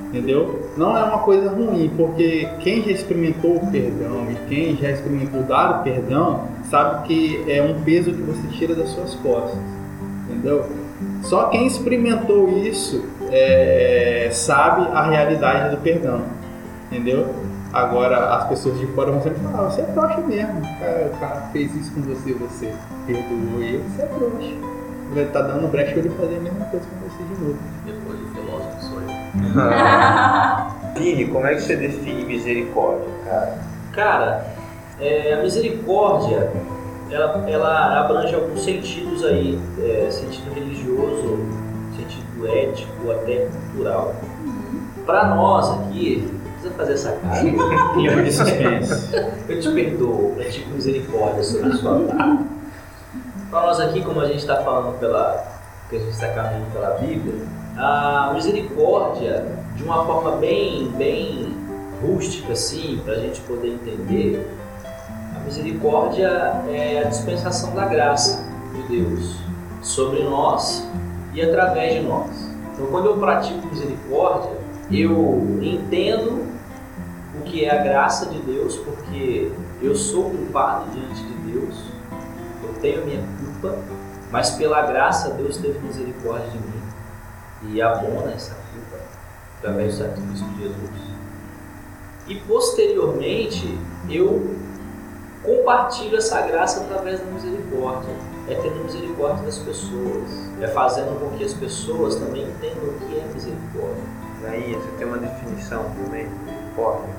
[0.08, 0.69] Entendeu?
[0.78, 5.41] Não é uma coisa ruim, porque quem já experimentou o perdão e quem já experimentou
[5.41, 9.60] dar o perdão sabe que é um peso que você tira das suas costas.
[10.30, 10.67] Entendeu?
[11.24, 16.22] Só quem experimentou isso é, sabe a realidade do perdão.
[16.91, 17.34] Entendeu?
[17.74, 20.60] Agora as pessoas de fora vão sempre falar, "Ah, você é trouxa mesmo.
[20.60, 22.72] O cara, o cara fez isso com você, você
[23.08, 24.54] perdoou ele, você é trouxa.
[25.16, 27.58] Ele tá dando brecha pra ele fazer a mesma coisa com você de novo.
[27.86, 29.14] Depois de filósofo sou eu.
[31.00, 33.58] Vini, como é que você define misericórdia, cara?
[33.92, 34.46] Cara,
[35.00, 36.52] é, a misericórdia,
[37.10, 41.40] ela, ela abrange alguns sentidos aí, é, sentido religioso,
[41.96, 44.14] sentido ético, até cultural.
[45.06, 46.28] Para nós aqui,
[46.63, 47.41] precisa fazer essa cara.
[47.93, 49.15] Clima de suspense.
[49.49, 52.39] Eu te perdoo, pratico misericórdia sobre a sua vida.
[53.49, 55.45] Para nós aqui, como a gente está falando pela.
[55.89, 57.45] que a gente está caminhando pela Bíblia,
[57.78, 59.45] a misericórdia,
[59.76, 61.56] de uma forma bem, bem
[62.02, 64.47] rústica, assim, para a gente poder entender,
[65.36, 66.28] a misericórdia
[66.69, 69.38] é a dispensação da graça de Deus
[69.82, 70.88] sobre nós
[71.34, 72.30] e através de nós.
[72.73, 74.52] Então, quando eu pratico misericórdia,
[74.91, 76.53] eu entendo
[77.43, 79.51] que é a graça de Deus, porque
[79.82, 81.75] eu sou culpado diante de Deus,
[82.63, 83.77] eu tenho minha culpa,
[84.32, 89.03] mas pela graça Deus teve misericórdia de mim e abona essa culpa
[89.60, 91.13] através do sacrifício de Jesus.
[92.27, 93.77] E posteriormente
[94.10, 94.56] eu
[95.43, 98.13] compartilho essa graça através da misericórdia,
[98.47, 100.29] é tendo misericórdia das pessoas,
[100.62, 104.03] é fazendo com que as pessoas também entendam o que é misericórdia.
[104.45, 106.27] Aí, você tem uma definição também
[106.74, 107.10] misericórdia?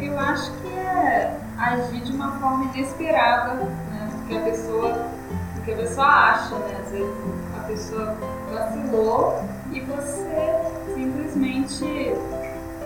[0.00, 4.10] Eu acho que é agir de uma forma inesperada, né?
[4.12, 5.06] Porque a pessoa,
[5.54, 6.80] porque a pessoa acha, né?
[6.84, 7.14] Às vezes
[7.56, 8.16] a pessoa
[8.52, 10.60] vacilou e você
[10.94, 12.14] simplesmente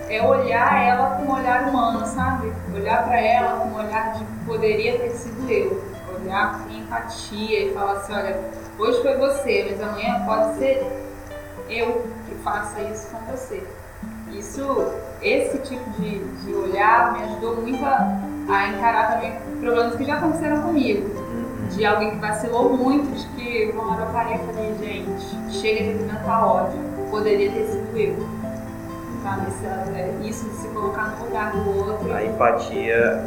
[0.09, 2.51] é olhar ela com um olhar humano, sabe?
[2.73, 5.83] Olhar pra ela com um olhar de poderia ter sido eu.
[6.21, 8.39] Olhar com empatia e falar assim, olha,
[8.79, 10.85] hoje foi você, mas amanhã pode ser
[11.69, 13.63] eu que faça isso com você.
[14.31, 20.05] Isso, esse tipo de, de olhar me ajudou muito a, a encarar também problemas que
[20.05, 21.09] já aconteceram comigo.
[21.71, 25.83] De alguém que vacilou muito, de que uma hora eu parei e falei, gente, chega
[25.83, 26.77] de alimentar ódio.
[27.09, 28.15] Poderia ter sido do eu.
[29.23, 29.37] Tá?
[29.37, 32.13] Nesse, é, isso de se colocar no lugar do outro.
[32.13, 33.23] A empatia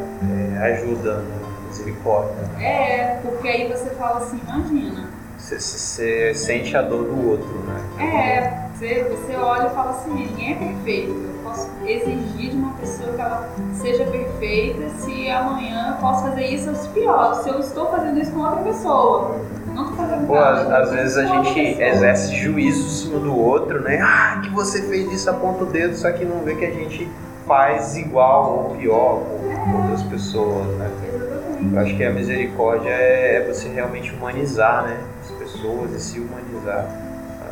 [0.54, 2.36] é, ajuda na misericórdia.
[2.60, 5.08] É, porque aí você fala assim, imagina.
[5.38, 7.80] Você, você sente a dor do outro, né?
[7.98, 11.35] É, você, você olha e fala assim, ninguém é perfeito.
[11.46, 16.70] Posso exigir de uma pessoa que ela seja perfeita se amanhã eu posso fazer isso
[16.70, 19.40] ou pior, se eu estou fazendo isso com outra pessoa.
[19.74, 23.80] Não tô fazendo Pô, nada, às, vezes a gente exerce juízo em cima do outro,
[23.80, 24.00] né?
[24.02, 27.08] Ah, que você fez isso, aponta o dedo, só que não vê que a gente
[27.46, 30.90] faz igual ou pior com com outras pessoas, né?
[31.04, 31.74] Exatamente.
[31.74, 34.98] Eu acho que a misericórdia é, é você realmente humanizar, né?
[35.20, 36.86] As pessoas e se humanizar.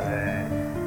[0.07, 0.45] É,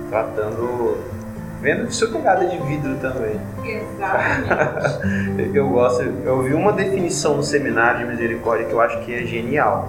[0.09, 1.18] tratando.
[1.61, 3.41] Vendo de sua pegada de vidro também.
[3.65, 5.51] Exatamente.
[5.57, 9.25] Eu gosto, eu vi uma definição no seminário de misericórdia que eu acho que é
[9.25, 9.89] genial.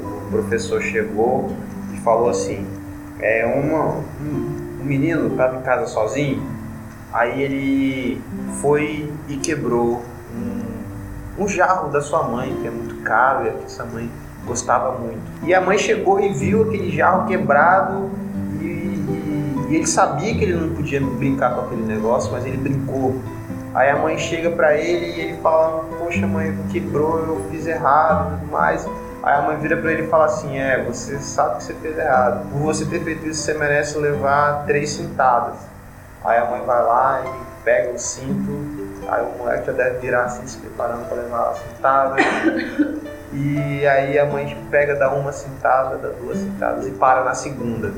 [0.00, 1.50] O professor chegou
[1.94, 2.66] e falou assim:
[3.20, 6.42] é uma, um, um menino estava em casa sozinho,
[7.12, 8.22] aí ele
[8.60, 10.02] foi e quebrou
[10.34, 14.10] um, um jarro da sua mãe, que é muito caro e que essa mãe
[14.46, 15.20] gostava muito.
[15.44, 18.10] E a mãe chegou e viu aquele jarro quebrado
[19.68, 23.14] e, ele sabia que ele não podia brincar com aquele negócio, mas ele brincou.
[23.74, 28.34] Aí a mãe chega pra ele e ele fala: Poxa, mãe, quebrou, eu fiz errado
[28.34, 28.86] e tudo mais.
[29.22, 31.98] Aí a mãe vira pra ele e fala assim: É, você sabe que você fez
[31.98, 32.50] errado.
[32.50, 35.56] Por você ter feito isso, você merece levar três cintadas.
[36.24, 38.50] Aí a mãe vai lá e pega o cinto.
[39.08, 42.16] Aí o moleque já deve virar assim, se preparando pra levar a cintada.
[43.32, 47.92] E aí a mãe pega, dá uma cintada, dá duas cintadas e para na segunda.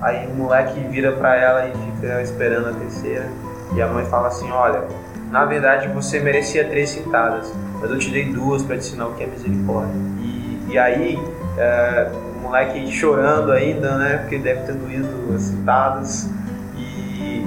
[0.00, 3.28] Aí o moleque vira pra ela e fica esperando a terceira.
[3.74, 4.84] E a mãe fala assim: Olha,
[5.30, 9.14] na verdade você merecia três cintadas, mas eu te dei duas pra te ensinar o
[9.14, 9.94] que é misericórdia.
[10.20, 11.18] E, e aí
[11.58, 14.18] é, o moleque chorando ainda, né?
[14.18, 16.28] Porque deve ter doído as cintadas.
[16.76, 17.46] E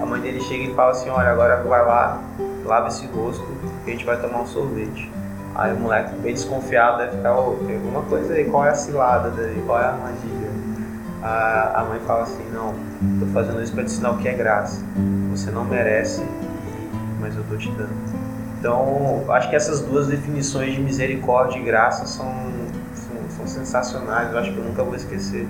[0.00, 2.22] a mãe dele chega e fala assim: Olha, agora vai lá,
[2.64, 3.44] lava esse rosto
[3.84, 5.10] que a gente vai tomar um sorvete.
[5.54, 8.74] Aí o moleque, bem desconfiado, deve ficar: "Ô, tem alguma coisa aí, qual é a
[8.74, 9.60] cilada daí?
[9.66, 10.47] Qual é a armadilha?
[11.22, 12.74] A, a mãe fala assim: Não,
[13.20, 14.82] tô fazendo isso pra te ensinar o que é graça.
[15.30, 16.22] Você não merece,
[17.20, 17.90] mas eu tô te dando.
[18.58, 22.26] Então, acho que essas duas definições de misericórdia e graça são,
[22.94, 24.32] são, são sensacionais.
[24.32, 25.46] Eu acho que eu nunca vou esquecer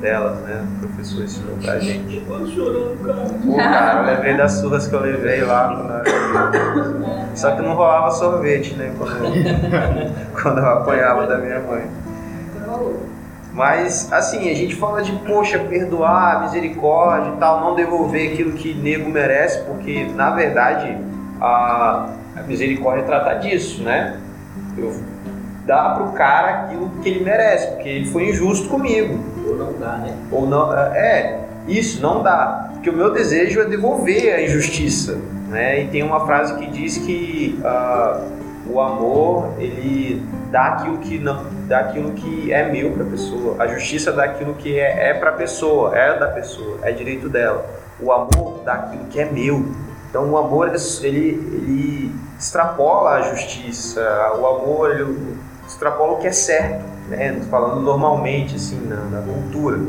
[0.00, 0.64] delas, né?
[0.76, 2.20] O professor ensinou pra gente.
[2.26, 3.28] Quase chorando, cara.
[3.44, 8.10] Pô, cara, eu lembrei das surras que eu levei lá eu Só que não rolava
[8.10, 8.92] sorvete, né?
[8.98, 9.30] Quando eu,
[10.42, 11.88] quando eu apanhava da minha mãe.
[13.58, 18.72] Mas, assim, a gente fala de, poxa, perdoar, misericórdia e tal, não devolver aquilo que
[18.72, 20.96] nego merece, porque, na verdade,
[21.40, 24.16] a, a misericórdia trata disso, né?
[24.76, 24.94] Eu
[25.66, 29.18] dar pro cara aquilo que ele merece, porque ele foi injusto comigo.
[29.44, 30.16] Ou não dá, né?
[30.30, 32.70] Ou não, é, isso, não dá.
[32.74, 35.18] Porque o meu desejo é devolver a injustiça,
[35.48, 35.82] né?
[35.82, 38.20] E tem uma frase que diz que ah,
[38.68, 43.56] o amor, ele dá aquilo que não, dá aquilo que é meu para a pessoa.
[43.58, 47.28] A justiça dá aquilo que é, é para a pessoa, é da pessoa, é direito
[47.28, 47.64] dela.
[48.00, 49.64] O amor dá aquilo que é meu.
[50.08, 50.78] Então o amor ele,
[51.08, 54.00] ele extrapola a justiça.
[54.38, 57.40] O amor ele extrapola o que é certo, né?
[57.50, 59.80] Falando normalmente assim na, na cultura.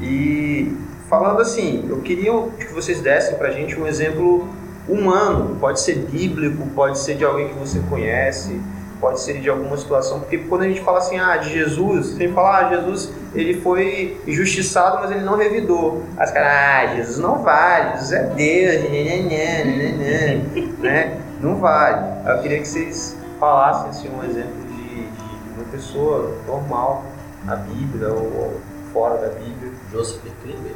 [0.00, 0.76] E
[1.08, 4.48] falando assim, eu queria que vocês dessem pra gente um exemplo
[4.92, 8.60] humano, pode ser bíblico, pode ser de alguém que você conhece,
[9.00, 12.32] pode ser de alguma situação, porque quando a gente fala assim, ah, de Jesus, sempre
[12.32, 16.02] fala, ah, Jesus, ele foi injustiçado, mas ele não revidou.
[16.16, 21.20] Aí os caras, ah, Jesus não vale, Jesus é Deus, né, né, né, né, né,
[21.40, 22.04] não vale.
[22.28, 27.04] Eu queria que vocês falassem assim, um exemplo de, de uma pessoa normal
[27.44, 28.60] na Bíblia ou,
[28.92, 29.72] fora da Bíblia.
[29.92, 30.74] Joseph Klimber.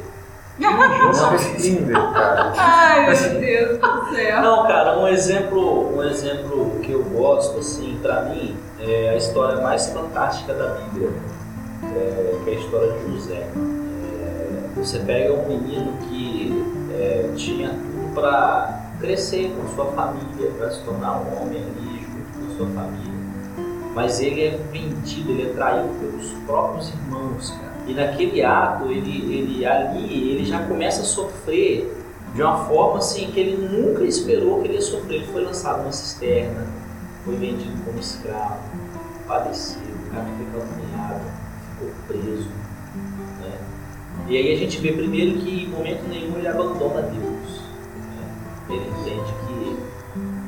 [0.59, 2.53] Joseph Klimber, cara.
[2.57, 4.41] Ai, meu Deus do céu.
[4.41, 9.61] Não, cara, um exemplo, um exemplo que eu gosto, assim, pra mim, é a história
[9.61, 11.09] mais fantástica da Bíblia,
[11.93, 13.47] é, que é a história de José.
[14.13, 16.63] É, você pega um menino que
[16.93, 22.39] é, tinha tudo pra crescer com sua família, pra se tornar um homem ali junto
[22.39, 23.13] com sua família,
[23.93, 27.74] mas ele é vendido, ele é traído pelos próprios irmãos, cara.
[27.87, 31.95] E naquele ato, ele, ele ali, ele já começa a sofrer
[32.33, 35.17] de uma forma assim que ele nunca esperou que ele ia sofrer.
[35.17, 36.67] Ele foi lançado numa cisterna,
[37.23, 38.59] foi vendido como escravo,
[39.27, 41.21] padecido, o cara foi caluniado,
[41.71, 42.49] ficou preso.
[43.39, 43.57] Né?
[44.27, 47.61] E aí a gente vê primeiro que em momento nenhum ele abandona Deus.
[48.17, 48.27] né?
[48.69, 49.77] Ele entende que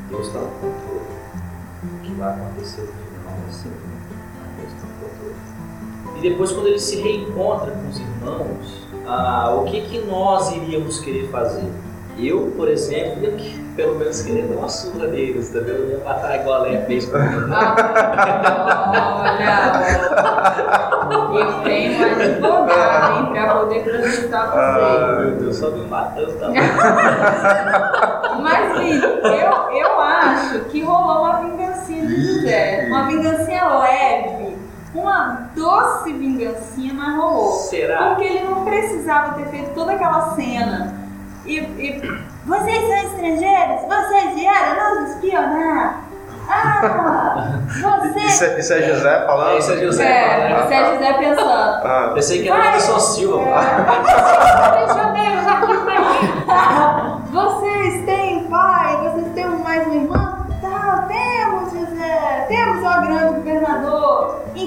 [0.10, 1.18] Deus está no controle.
[1.84, 5.57] O que vai acontecer no final vai ser Deus está no controle.
[6.18, 11.00] E depois, quando ele se reencontra com os irmãos, ah, o que, que nós iríamos
[11.00, 11.64] querer fazer?
[12.20, 15.76] Eu, por exemplo, ia que- pelo menos querer dar uma surra neles, entendeu?
[15.76, 17.42] Eu ia matar igual a Leia fez comigo.
[21.08, 25.20] Olha, eu tenho um advogado, hein, pra poder processar vocês.
[25.28, 26.48] Meu Deus, só me matando, tá?
[28.42, 32.86] Mas, Vitor, eu, eu acho que rolou uma vingancinha de José.
[32.88, 34.37] Uma vingancinha leve.
[34.98, 37.52] Uma doce vingancinha, mas rolou.
[37.52, 38.08] Será?
[38.16, 40.94] Porque ele não precisava ter feito toda aquela cena.
[41.46, 43.82] E, e vocês são estrangeiros?
[43.88, 46.02] Vocês vieram nos espionar?
[46.50, 47.60] Ah!
[47.68, 48.26] Vocês.
[48.34, 49.52] Isso, é- isso é José falando?
[49.52, 50.04] É, isso é José.
[50.06, 50.64] É, né?
[50.64, 51.50] esse é José pensando.
[51.52, 52.68] Ah, Pensei que era.
[52.70, 53.40] Anderson Silva.
[54.78, 57.22] Prisioneiros aqui pra mim.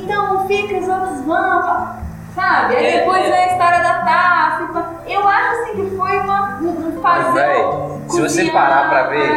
[0.02, 1.99] Então fica, os outros vão.
[2.34, 2.76] Sabe?
[2.76, 3.30] Aí É, depois é.
[3.30, 4.72] vem a história da taça.
[4.72, 4.90] pá.
[5.08, 7.64] Eu acho assim que foi uma, um Mas, fazer.
[8.08, 9.30] se você parar pra ver,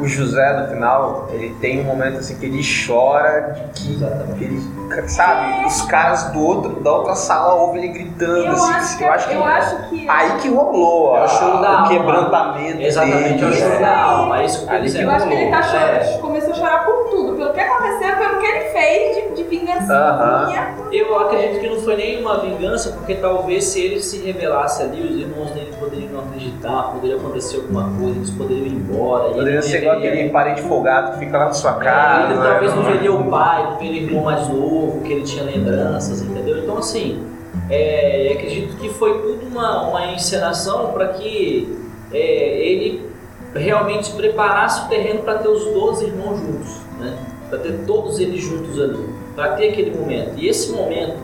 [0.00, 4.44] o José no final, ele tem um momento assim que ele chora de que Exatamente.
[4.44, 8.72] ele, sabe, os caras do outro, da outra sala ouvem ele gritando Eu assim.
[8.72, 11.70] acho que, eu acho que eu acho que aí que rolou, É ó, o da
[11.70, 11.88] o alma.
[11.88, 13.56] quebrantamento Exatamente, é o dele.
[13.60, 14.40] choro da alma.
[14.40, 15.02] É isso que eu.
[15.02, 16.18] Eu acho que ele tá chorando, É.
[16.18, 20.74] começou a chorar por tudo, pelo que aconteceu, pelo que ele fez de, de vingancinha.
[20.92, 25.16] Eu acredito que não foi nenhuma vingança, porque talvez se ele se revelasse ali, os
[25.16, 29.28] irmãos dele poderiam não acreditar, poderia acontecer alguma coisa, eles poderiam ir embora.
[29.30, 32.24] Poderia ele ser igual aquele parente folgado que fica lá na sua É, casa.
[32.32, 32.46] ele né?
[32.50, 36.22] talvez não veria o pai, não veria o irmão mais novo, que ele tinha lembranças,
[36.22, 36.58] entendeu?
[36.58, 37.22] Então, assim,
[37.68, 41.76] é, acredito que foi tudo uma, uma encenação para que
[42.12, 42.18] é,
[42.66, 43.08] ele
[43.54, 47.16] realmente preparasse o terreno para ter os 12 irmãos juntos, né?
[47.48, 50.32] Para ter todos eles juntos ali, para ter aquele momento.
[50.36, 51.14] E esse momento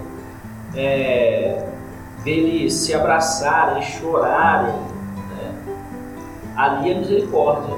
[0.76, 1.64] é,
[2.24, 5.54] deles se abraçarem, chorarem, né?
[6.56, 7.74] ali é misericórdia.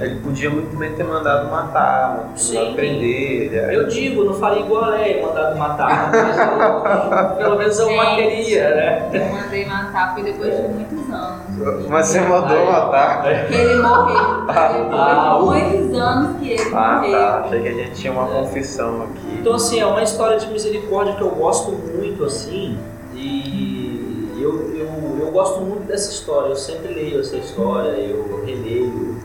[0.00, 2.72] Ele podia muito bem ter mandado matar, mandado Sim.
[2.76, 3.52] prender.
[3.52, 7.86] ele- Eu digo, não faria igual a Leia, mandado matar, mas eu, pelo menos eu
[7.88, 7.96] Gente.
[7.96, 9.10] mataria, né?
[9.12, 11.88] Eu mandei matar, foi depois de muitos anos.
[11.88, 12.70] Mas você mandou Aí.
[12.70, 13.26] matar?
[13.26, 14.46] Ele morreu.
[14.46, 17.18] Depois Ah, de muitos anos que ele Ah, morreu.
[17.18, 17.40] tá.
[17.44, 19.27] Achei que a gente tinha uma confissão aqui.
[19.40, 22.76] Então, assim, é uma história de misericórdia que eu gosto muito, assim,
[23.14, 26.48] e eu, eu, eu gosto muito dessa história.
[26.48, 29.16] Eu sempre leio essa história, eu releio.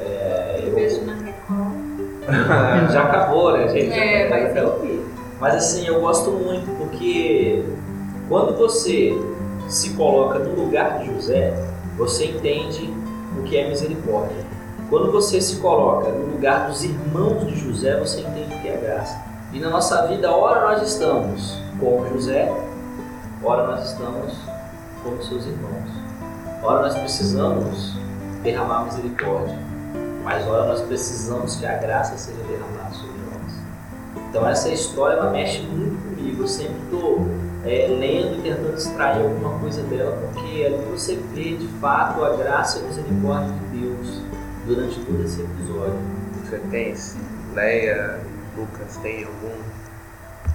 [0.00, 1.80] É, Eu vejo na Record.
[2.92, 3.92] já acabou, né, gente?
[3.92, 5.00] É, mas eu vi.
[5.40, 7.64] Mas assim, eu gosto muito porque
[8.28, 9.18] quando você
[9.68, 11.54] se coloca no lugar de José,
[11.96, 12.92] você entende
[13.38, 14.44] o que é misericórdia.
[14.88, 18.76] Quando você se coloca no lugar dos irmãos de José, você entende o que é
[18.76, 19.29] graça.
[19.52, 22.48] E na nossa vida, ora nós estamos como José,
[23.42, 24.32] ora nós estamos
[25.02, 25.90] como seus irmãos.
[26.62, 27.94] Ora nós precisamos
[28.44, 29.58] derramar misericórdia,
[30.22, 34.24] mas ora nós precisamos que a graça seja derramada sobre nós.
[34.28, 36.42] Então essa história ela mexe muito comigo.
[36.44, 37.26] Eu sempre estou
[37.64, 42.78] lendo e tentando extrair alguma coisa dela, porque ali você vê de fato a graça
[42.78, 44.22] e a misericórdia de Deus
[44.64, 45.98] durante todo esse episódio.
[46.44, 46.94] Você tem,
[47.52, 48.20] Leia
[48.60, 49.58] Lucas, tem algum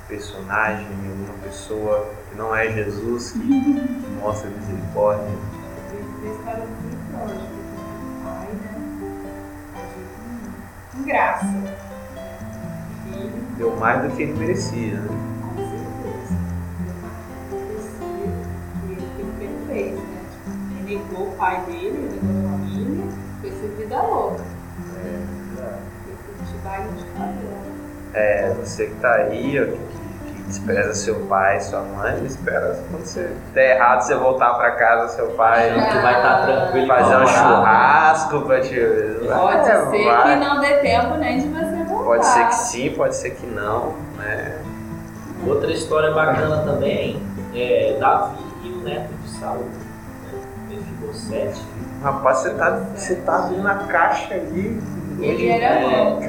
[0.07, 3.39] personagem, alguma pessoa que não é Jesus que,
[4.21, 5.25] mostra misericórdia?
[5.25, 7.47] Eu vi a história do filho pródigo.
[8.23, 8.73] Pai, né?
[10.91, 11.47] Com graça.
[13.57, 15.07] Deu mais do que ele merecia, né?
[19.17, 23.05] Tipo, negou o pai dele, ele negou a família,
[23.41, 24.43] foi ser vida louca.
[26.03, 27.64] Foi curtir baile de cabelo.
[28.15, 29.71] É, você que tá aí, ó, que,
[30.33, 35.09] que- despreza seu pai, sua mãe, espera quando você der errado, você voltar pra casa,
[35.15, 36.87] seu pai Que vai estar tranquilo.
[36.87, 37.33] fazer um a namorada.
[37.55, 38.75] churrasco pra te.
[39.27, 40.23] Pode É, ser vai.
[40.39, 42.05] que não dê tempo nem de você voltar.
[42.05, 44.59] Pode ser que sim, pode ser que não, né?
[45.45, 47.21] Outra história bacana também
[47.53, 49.57] é Davi e o neto de Saul.
[49.65, 50.39] Né?
[50.69, 51.61] Mefibosete.
[52.01, 54.81] Rapaz, você tá, você tá abrindo a caixa ali.
[55.19, 56.19] Ele era bom.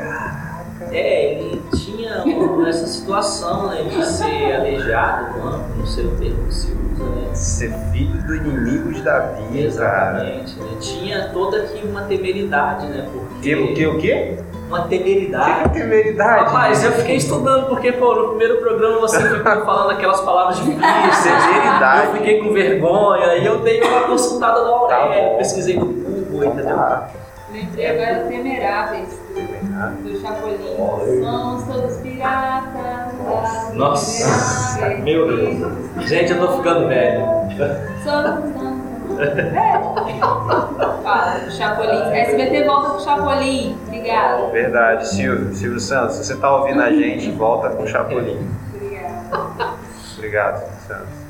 [0.93, 6.47] É, ele tinha uma- essa situação né, de ser aleijado, não, não sei o termo
[6.47, 7.35] que se usa, né?
[7.35, 9.59] Ser filho do inimigo de Davi, cara.
[9.59, 10.59] Exatamente.
[10.59, 10.69] Né?
[10.81, 13.09] Tinha toda aqui uma temeridade, né?
[13.13, 14.39] Porque Que, o que, o quê?
[14.69, 15.61] uma O que temeridade.
[15.65, 16.45] é temeridade?
[16.45, 21.15] Rapaz, eu fiquei estudando porque, pô, no primeiro programa você ficou falando aquelas palavras difíceis.
[21.17, 22.07] Severidade.
[22.07, 25.39] Eu fiquei com vergonha e eu dei uma consultada no Tá Aurélio, bom.
[25.39, 26.77] pesquisei no Google, Então entendeu?
[26.77, 27.09] tá.
[27.53, 30.77] Lembrei agora Temeráveis do, Chapolin.
[31.23, 33.75] Somos todos piratas.
[33.75, 36.09] Nossa, meu Deus.
[36.09, 37.25] Gente, eu tô ficando velho.
[38.03, 38.57] Somos.
[39.19, 39.79] É.
[41.03, 42.13] Fala, do Chapolin.
[42.13, 43.79] SBT volta pro Chapolin.
[43.87, 44.47] Obrigada.
[44.51, 45.55] Verdade, Silvio.
[45.55, 48.49] Silvio Santos, se você tá ouvindo a gente, volta com o Chapolin.
[50.17, 51.26] Obrigado, Silvio Santos.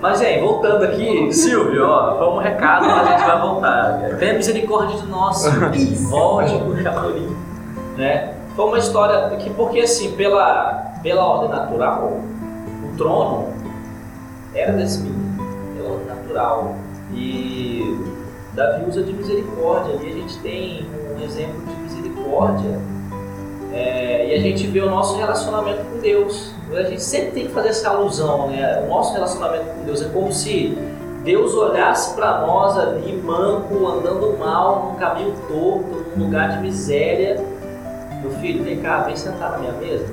[0.00, 4.16] Mas, gente, voltando aqui, Silvio, ó, foi um recado, mas a gente vai voltar.
[4.18, 5.44] Tenha misericórdia de nós.
[6.08, 7.36] Volte pro Chapolin.
[7.98, 8.34] Né?
[8.56, 12.18] Foi uma história que, porque assim, pela, pela ordem natural,
[12.82, 13.48] o trono
[14.54, 15.44] era desse menino,
[15.76, 16.74] pela ordem natural.
[17.12, 17.98] E
[18.54, 22.80] Davi usa de misericórdia, e a gente tem um exemplo de misericórdia.
[23.72, 26.54] É, e a gente vê o nosso relacionamento com Deus.
[26.72, 28.82] A gente sempre tem que fazer essa alusão, né?
[28.84, 30.78] O nosso relacionamento com Deus é como se
[31.24, 37.44] Deus olhasse para nós ali, manco, andando mal, num caminho torto, num lugar de miséria.
[38.22, 40.06] Meu filho, vem cá, vem sentar na minha mesa.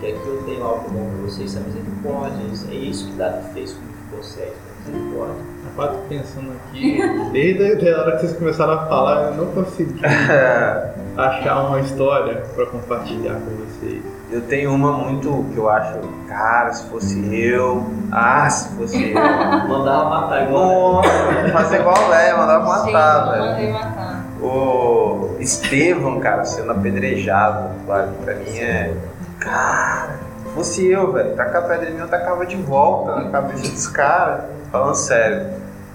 [0.00, 2.44] Que aqui eu tenho algo bom para você, isso é misericórdia.
[2.52, 4.52] Isso, é isso que Davi fez com ficou cego,
[4.86, 5.44] é misericórdia.
[5.64, 6.98] Rapaz, tô pensando aqui,
[7.32, 10.00] desde a hora que vocês começaram a falar, eu não consegui
[11.16, 14.17] achar uma história pra compartilhar com vocês.
[14.30, 19.14] Eu tenho uma muito que eu acho, cara, se fosse eu, ah, se fosse eu.
[19.68, 20.92] Mandava matar igual.
[21.02, 23.44] Nossa, fazer igual o Léo, mandava matar, Gente, velho.
[23.50, 24.24] mandei matar.
[24.42, 28.94] O Estevam, cara, sendo apedrejado, claro, pra mim é.
[29.40, 30.10] Cara,
[30.44, 33.62] se fosse eu, velho, tacar a pedra em mim, eu tacava de volta na cabeça
[33.72, 34.44] dos caras.
[34.70, 35.46] Falando sério,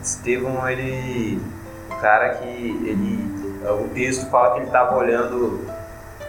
[0.01, 1.39] Estevam, ele.
[1.91, 2.47] O cara que.
[2.47, 3.31] ele.
[3.63, 5.61] O texto fala que ele tava olhando.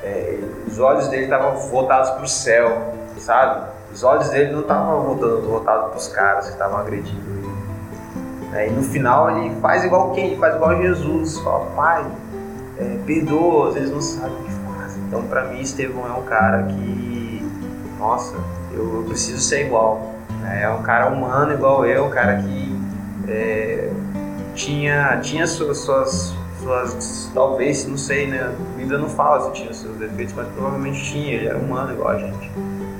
[0.04, 3.66] É, os olhos dele estavam voltados pro céu, sabe?
[3.92, 7.54] Os olhos dele não estavam voltados pros caras que estavam agredindo ele.
[8.52, 10.26] Aí no final ele faz igual quem?
[10.26, 11.38] Ele faz igual Jesus.
[11.38, 12.06] Fala, pai,
[12.78, 14.96] é, perdoa, às vezes não sabe o que faz.
[14.96, 17.48] Então pra mim Estevão é um cara que,
[17.98, 18.34] nossa,
[18.72, 20.14] eu, eu preciso ser igual.
[20.40, 20.62] né?
[20.62, 22.78] É um cara humano igual eu, um cara que
[23.28, 23.90] é,
[24.54, 26.34] tinha, tinha suas, suas,
[26.64, 28.40] suas, talvez, não sei, né?
[28.42, 32.08] A Bíblia não fala se tinha seus defeitos, mas provavelmente tinha, ele era humano igual
[32.10, 32.50] a gente.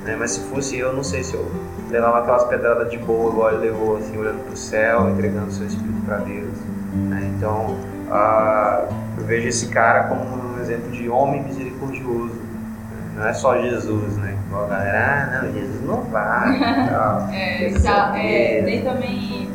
[0.03, 0.15] né?
[0.17, 1.49] Mas se fosse eu, não sei se eu
[1.89, 6.01] levava aquelas pedradas de boa igual ele levou, assim, olhando pro céu, entregando seu espírito
[6.05, 6.53] para Deus.
[6.93, 7.31] né?
[7.35, 7.75] Então,
[8.11, 8.85] ah,
[9.17, 12.33] eu vejo esse cara como um exemplo de homem misericordioso.
[12.35, 13.15] né?
[13.17, 14.37] Não é só Jesus, né?
[14.47, 16.59] Igual a galera, ah, não, Jesus não vai.
[16.89, 17.29] tal.
[17.33, 19.49] É, já, é tem também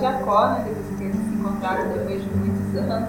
[0.00, 0.64] Jacó, né?
[0.66, 2.37] Depois que eles se encontraram depois de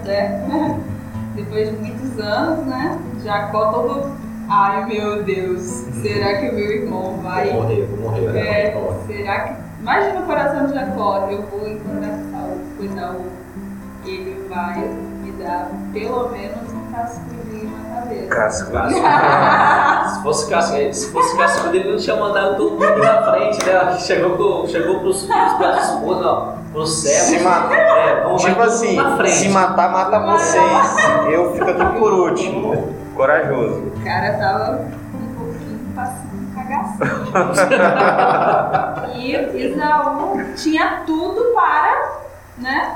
[0.08, 0.76] é.
[1.36, 3.00] depois de muitos anos, né?
[3.24, 4.12] Jacó todo.
[4.52, 5.62] Ai meu Deus,
[6.02, 7.52] será que o meu irmão vai.
[7.52, 8.32] Vou morrer, vou morrer.
[8.32, 8.66] né?
[8.68, 9.70] É, será que.
[9.80, 13.26] Imagina o coração de Jacó, eu vou encontrar Saul, pois Saul,
[14.06, 18.28] ele vai me dar pelo menos um cascudinho na cabeça.
[18.36, 18.72] Casco.
[20.16, 23.98] Se fosse casco, se fosse casco ele não tinha mandado todo mundo na frente, né?
[24.00, 27.24] Chegou, pro, chegou pros pras esposas, ó, pro céu.
[27.24, 27.78] Se matar.
[27.78, 28.98] É, Tipo assim,
[29.28, 30.98] se matar, mata vocês.
[31.32, 32.94] Eu fico tudo por último.
[33.16, 33.88] Corajoso.
[33.88, 37.10] O cara tava um pouquinho passando cagacinho.
[39.16, 42.12] e Isaú tinha tudo para,
[42.58, 42.96] né?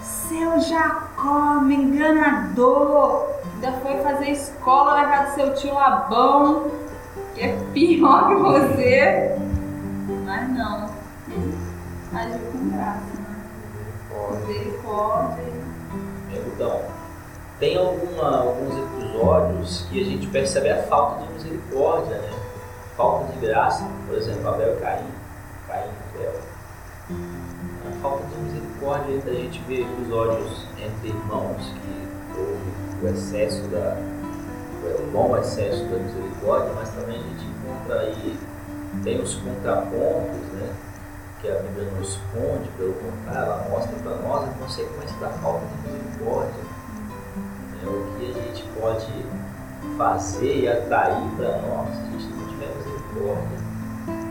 [0.00, 3.26] Seu Jacó, me enganador.
[3.54, 6.70] Ainda foi fazer escola na casa do seu tio Labão,
[7.34, 9.36] que é pior que você.
[10.24, 10.89] Mas não,
[12.12, 13.40] agiu com graça, né?
[14.46, 15.44] Misericórdia.
[16.32, 16.82] Então,
[17.58, 22.30] tem alguma, alguns episódios que a gente percebe a falta de misericórdia, né?
[22.96, 25.06] Falta de graça, por exemplo, Abel e Caim,
[25.68, 26.40] Caim e Abel.
[27.88, 33.96] A falta de misericórdia, a gente vê episódios entre irmãos que houve o excesso da,
[34.98, 38.38] o bom excesso da misericórdia, mas também a gente encontra aí,
[39.02, 40.74] tem os contrapontos, né?
[41.40, 45.64] Que a Bíblia não esconde, pelo contrário, ela mostra para nós a consequência da falta
[45.66, 46.62] de misericórdia.
[47.82, 49.06] É o que a gente pode
[49.96, 53.58] fazer e atrair para nós se a gente não tiver misericórdia.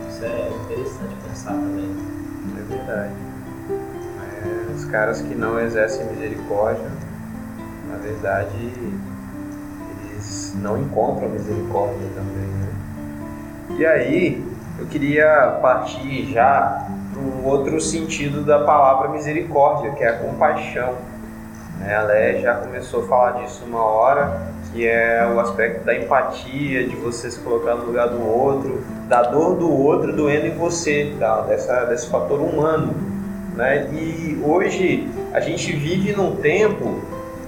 [0.08, 1.96] Isso é interessante pensar também.
[2.58, 3.14] É verdade.
[4.22, 6.92] É, os caras que não exercem misericórdia,
[7.90, 8.56] na verdade,
[10.12, 12.70] eles não encontram misericórdia também, né?
[13.80, 14.46] E aí,
[14.78, 20.96] eu queria partir já um outro sentido da palavra misericórdia, que é a compaixão.
[21.80, 21.96] Né?
[21.96, 24.42] A Lé já começou a falar disso uma hora,
[24.72, 29.24] que é o aspecto da empatia, de você se colocar no lugar do outro, da
[29.24, 31.42] dor do outro doendo em você, tá?
[31.42, 32.94] Dessa, desse fator humano.
[33.56, 33.90] Né?
[33.92, 37.02] E hoje a gente vive num tempo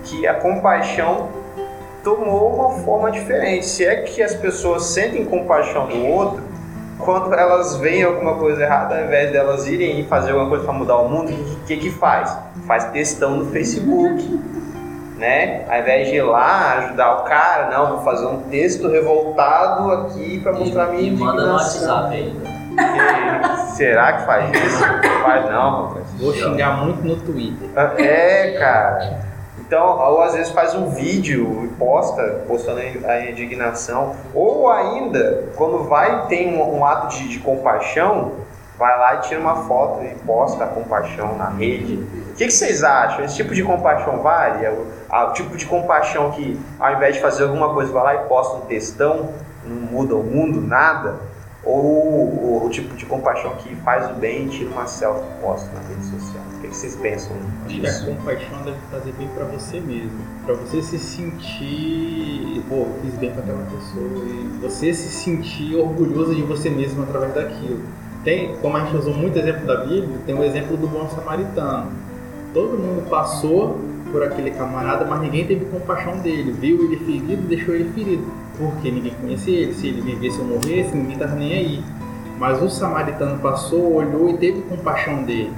[0.03, 1.29] que a compaixão
[2.03, 3.65] tomou uma forma diferente.
[3.65, 6.50] Se é que as pessoas sentem compaixão do outro,
[7.03, 10.73] quando elas veem alguma coisa errada, ao invés delas irem e fazer alguma coisa para
[10.73, 12.37] mudar o mundo, o que, que, que faz?
[12.67, 14.39] Faz textão no Facebook.
[15.17, 15.65] Né?
[15.69, 20.39] Ao invés de ir lá ajudar o cara, não, vou fazer um texto revoltado aqui
[20.39, 21.53] para mostrar minha E manda no.
[21.53, 22.49] WhatsApp ainda.
[22.49, 24.81] E Será que faz isso?
[24.81, 26.05] Não faz não, rapaz.
[26.19, 27.69] Vou xingar muito no Twitter.
[27.99, 29.30] É, cara.
[29.71, 34.17] Então, ou às vezes faz um vídeo e posta, postando a indignação.
[34.33, 38.33] Ou ainda, quando vai tem um, um ato de, de compaixão,
[38.77, 41.93] vai lá e tira uma foto e posta a compaixão na rede.
[42.31, 43.23] O que, que vocês acham?
[43.23, 44.65] Esse tipo de compaixão vale?
[44.65, 48.15] É o, o tipo de compaixão que, ao invés de fazer alguma coisa, vai lá
[48.15, 49.29] e posta um textão,
[49.63, 51.15] não muda o mundo, nada?
[51.63, 55.87] Ou o, tipo de compaixão que faz o bem e tira uma selfie posta na
[55.87, 56.43] rede social?
[56.57, 57.35] O que, que vocês pensam
[57.65, 58.05] Acho que a disso?
[58.05, 60.19] compaixão deve fazer bem pra você mesmo.
[60.45, 64.25] Pra você se sentir, pô, fiz bem pra aquela pessoa.
[64.25, 67.81] E você se sentir orgulhoso de você mesmo através daquilo.
[68.23, 71.91] Tem, como a gente usou muito exemplo da Bíblia, tem o exemplo do bom samaritano.
[72.53, 73.79] Todo mundo passou
[74.11, 76.51] por aquele camarada, mas ninguém teve compaixão dele.
[76.51, 78.23] Viu ele ferido, deixou ele ferido.
[78.57, 79.73] Porque ninguém conhecia ele.
[79.73, 81.83] Se ele vivesse ou morresse, ninguém estava nem aí.
[82.37, 85.51] Mas o samaritano passou, olhou e teve compaixão dele.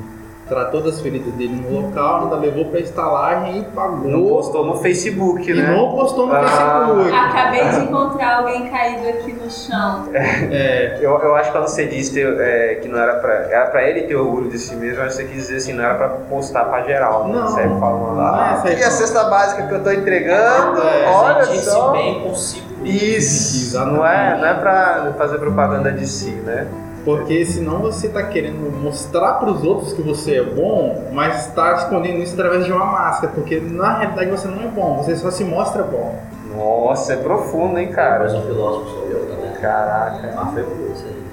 [0.53, 4.07] Tratou das feridas dele no local, ainda levou para a estalagem e pagou.
[4.09, 5.75] Não postou no Facebook, e né?
[5.75, 6.41] não postou no Ah.
[6.43, 7.11] Facebook.
[7.15, 10.09] Acabei de encontrar alguém caído aqui no chão.
[10.13, 13.65] É, Eu, eu acho que quando você disse ter, é, que não era pra, era
[13.71, 15.95] pra ele ter orgulho de si mesmo, acho que você quis dizer assim, não era
[15.95, 17.27] pra postar pra geral.
[17.27, 17.33] Né?
[17.33, 17.47] Não.
[17.47, 20.81] Você falando Não é lá, essa ah, e a cesta básica que eu tô entregando,
[20.81, 21.91] É, olha só.
[21.91, 22.65] bem consigo.
[22.85, 26.67] Isso, não é, não é pra fazer propaganda de si, né?
[27.03, 31.73] Porque senão você está querendo mostrar para os outros que você é bom, mas está
[31.75, 35.29] escondendo isso através de uma máscara, porque na realidade você não é bom, você só
[35.31, 36.17] se mostra bom.
[36.55, 38.25] Nossa, é profundo, hein, cara?
[38.25, 39.51] Mas o filósofo sou eu também.
[39.59, 40.33] Caraca.
[40.35, 41.23] Mas foi por isso aí.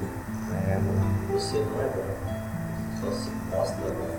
[0.70, 1.00] É, mano.
[1.34, 3.04] Você não é bom.
[3.04, 4.10] Só se mostra bom.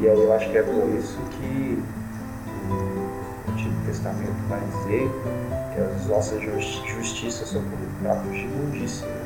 [0.00, 1.82] E aí eu acho que é por isso que
[2.70, 5.10] o Antigo Testamento vai dizer
[5.74, 7.62] que as nossas justi- justiças são
[8.02, 9.06] pratos de imundícia.
[9.06, 9.25] né?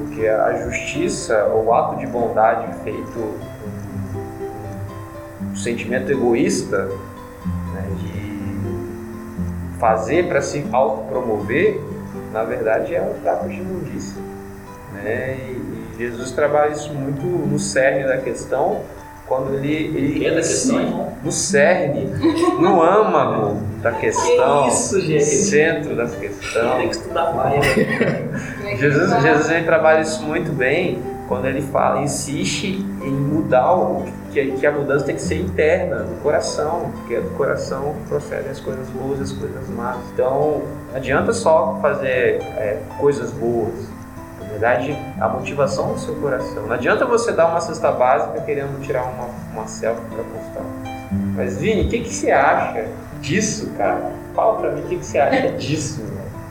[0.00, 3.18] Porque a justiça, o ato de bondade feito
[5.42, 6.88] um, um sentimento egoísta
[7.74, 11.78] né, de fazer para se autopromover,
[12.32, 14.22] na verdade é um prato de imundícia.
[14.94, 15.36] Né?
[15.36, 18.80] E, e Jesus trabalha isso muito no cerne da questão,
[19.26, 21.12] quando ele, ele é irmão?
[21.22, 22.06] no cerne,
[22.58, 26.78] no âmago da questão, Que isso, no centro da questão.
[26.78, 27.64] Tem que estudar mais.
[28.80, 32.66] Jesus, Jesus ele trabalha isso muito bem quando ele fala, insiste
[33.02, 37.30] em mudar o que, que a mudança tem que ser interna, do coração, porque do
[37.36, 39.98] coração procedem as coisas boas e as coisas más.
[40.14, 43.74] Então, não adianta só fazer é, coisas boas.
[44.40, 46.66] Na verdade, a motivação do seu coração.
[46.66, 50.64] Não adianta você dar uma cesta básica querendo tirar uma, uma selfie para postar.
[51.36, 52.86] Mas, Vini, o que, que você acha
[53.20, 54.10] disso, cara?
[54.34, 56.02] Fala pra mim o que, que você acha disso.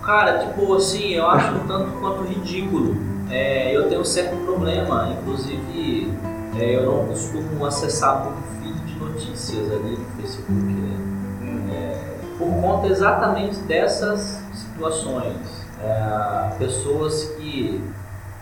[0.04, 2.97] Cara, tipo assim, eu acho um tanto quanto ridículo.
[3.30, 6.12] É, eu tenho um certo problema, inclusive
[6.58, 10.97] é, eu não costumo acessar muito feed de notícias ali no Facebook, né?
[11.72, 15.36] É, por conta exatamente dessas situações.
[15.82, 17.82] É, pessoas que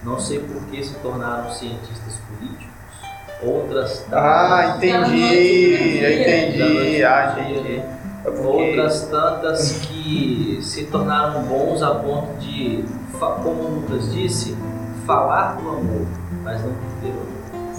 [0.03, 2.67] não sei por que se tornaram cientistas políticos,
[3.43, 7.83] outras Ah, entendi, entendi, ah, entendi.
[8.25, 12.83] É porque- Outras tantas que se tornaram bons a ponto de,
[13.19, 14.55] como o Lucas disse,
[15.05, 16.05] falar do amor,
[16.43, 17.15] mas não viver.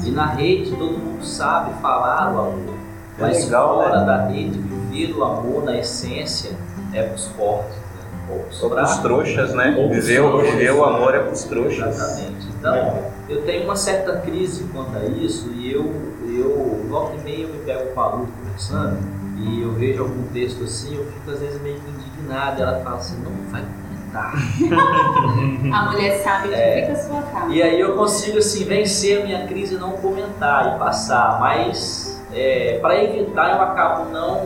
[0.04, 2.74] E na rede todo mundo sabe falar o amor,
[3.18, 4.06] É mas legal, fora né?
[4.06, 6.52] da rede viver o amor na essência
[6.94, 8.36] é pros fortes, né?
[8.46, 8.98] Pros fracos.
[8.98, 9.72] trouxas, né?
[9.90, 10.96] Viver, o- trouxas, viver o né?
[10.96, 11.96] amor é pros trouxas.
[11.96, 12.46] Exatamente.
[12.58, 15.84] Então, eu tenho uma certa crise quanto a isso e eu,
[16.26, 18.96] eu volta e meia eu me pego com a Lu conversando
[19.40, 22.62] e eu vejo algum texto assim, eu fico às vezes meio que indignado.
[22.62, 24.34] Ela fala assim, não vai comentar.
[25.72, 26.80] A mulher sabe que É.
[26.86, 27.52] fica a sua cara.
[27.52, 32.20] E aí eu consigo assim vencer a minha crise e não comentar e passar, mas
[32.32, 34.42] é, para evitar eu acabo não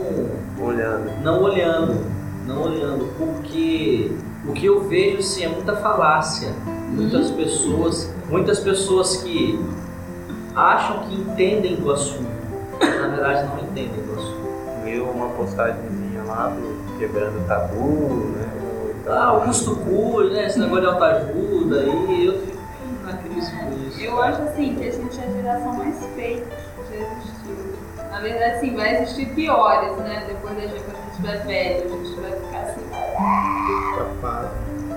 [0.59, 1.11] Olhando.
[1.23, 2.05] não olhando,
[2.45, 4.11] não olhando, porque
[4.47, 6.49] o que eu vejo assim, é muita falácia.
[6.89, 9.59] Muitas pessoas, muitas pessoas que
[10.55, 12.29] acham que entendem do assunto,
[12.79, 14.42] mas na verdade não entendem do assunto.
[14.83, 18.49] Viu uma postagemzinha lá do Quebrando Tabu, né?
[19.07, 20.47] Ah, Augusto Cury, né?
[20.47, 22.57] Esse negócio de autoajuda aí, eu fico
[23.05, 24.01] na crise com isso.
[24.01, 27.73] Eu acho assim que a gente é a geração mais fake que já existiu.
[28.11, 30.23] Na verdade, sim, vai existir piores, né?
[30.27, 32.81] Depois da gente, quando a gente estiver velho, a gente vai ficar assim.
[33.97, 34.47] Capaz.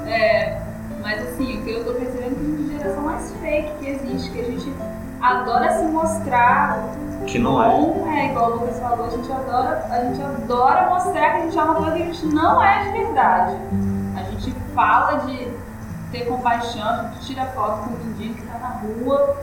[0.06, 0.62] É,
[1.02, 3.32] mas assim, o que eu tô percebendo é que a gente é a geração mais
[3.40, 4.72] fake que existe, que a gente
[5.20, 6.94] adora se mostrar
[7.26, 7.68] Que não é.
[7.68, 11.40] bom, é igual o Lucas falou, a gente adora, a gente adora mostrar que a
[11.40, 13.56] gente é uma coisa que a gente não é de verdade.
[14.16, 15.48] A gente fala de
[16.12, 19.36] ter compaixão, a gente tira foto com o mendigo que tá na rua,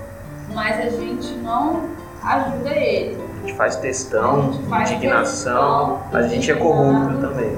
[0.54, 1.82] mas a gente não
[2.24, 3.22] ajuda ele.
[3.44, 7.58] A gente faz textão, A gente faz indignação, a gente é corrupto também.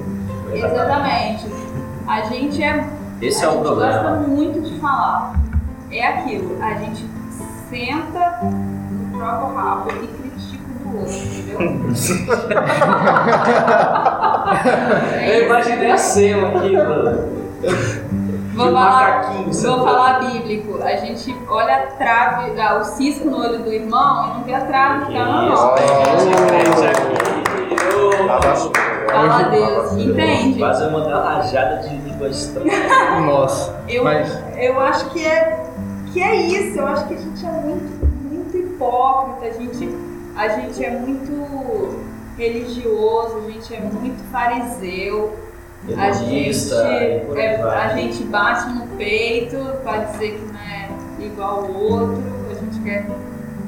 [0.53, 1.45] Exatamente.
[2.07, 2.87] A gente é
[3.21, 4.17] Esse a é o gente gosta problema.
[4.27, 5.33] muito de falar.
[5.91, 7.05] É aquilo, a gente
[7.69, 8.39] senta
[9.15, 11.59] no próprio rabo e critica o do outro, entendeu?
[15.19, 17.35] É Eu imaginei a cena aqui, mano.
[18.53, 20.81] Vou falar, vou falar bíblico.
[20.81, 24.53] A gente olha a trave, ah, o cisco no olho do irmão e não vê
[24.53, 25.75] a trave que tá na nossa.
[29.11, 30.59] Fala a Deus, entende?
[30.59, 32.71] Quase eu mandei uma rajada de língua estranha.
[33.25, 33.75] Nossa.
[33.89, 35.63] Eu, Mas- eu acho que é,
[36.13, 38.04] que é isso, eu acho que a gente é muito
[38.75, 39.89] hipócrita, a gente,
[40.35, 41.99] a gente é muito
[42.37, 45.33] religioso, a gente é muito fariseu,
[45.97, 51.73] a gente, é, a gente bate no peito pra dizer que não é igual ao
[51.73, 53.05] outro, a gente quer.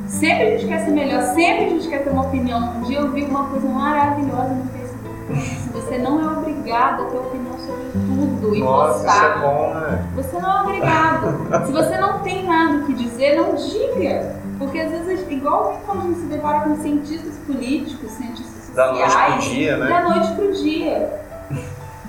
[0.08, 2.78] Sempre a gente quer ser melhor, sempre a gente quer ter uma opinião.
[2.78, 5.44] Um dia eu vi uma coisa maravilhosa no Facebook.
[5.44, 10.08] Se você não é obrigado a ter opinião sobre tudo e Nossa, é bom, né?
[10.16, 11.66] Você não é obrigado.
[11.66, 14.47] Se você não tem nada o que dizer, não diga.
[14.58, 19.02] Porque às vezes, igual quando a gente se depara com cientistas políticos, cientistas Da noite
[19.04, 19.88] pro sociais, dia, né?
[19.88, 21.10] da noite pro dia.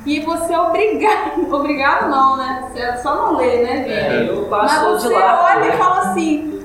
[0.07, 2.69] E você é obrigado, obrigado não, né?
[2.73, 3.93] Você é só não ler, né, Vini?
[3.93, 5.43] É, eu Mas passo de você lado.
[5.45, 5.77] olha e né?
[5.77, 6.63] fala assim,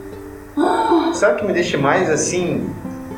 [1.14, 2.70] Sabe o que me deixa mais assim?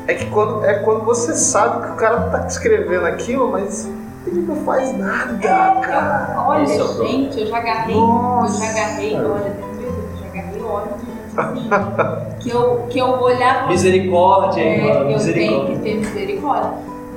[0.08, 3.88] É que quando, é quando você sabe que o cara tá escrevendo aquilo, mas
[4.26, 6.44] ele não faz nada, cara.
[6.46, 8.54] olha, Esse é gente, eu já agarrei, Nossa.
[8.54, 10.88] eu já agarrei, olha, eu já agarrei óleo
[12.40, 14.88] que eu, que eu olhava Misericórdia, É, irmão.
[14.90, 15.76] eu tenho Misericórdia.
[15.76, 16.72] que ter misericórdia.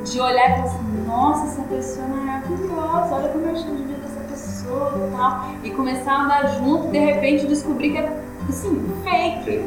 [0.05, 3.84] De olhar e falar assim, nossa, essa pessoa é maravilhosa, olha como eu estou de
[3.84, 5.45] vida dessa pessoa e tal.
[5.63, 8.17] E começar a andar junto, de repente descobrir que é,
[8.47, 9.65] assim, fake.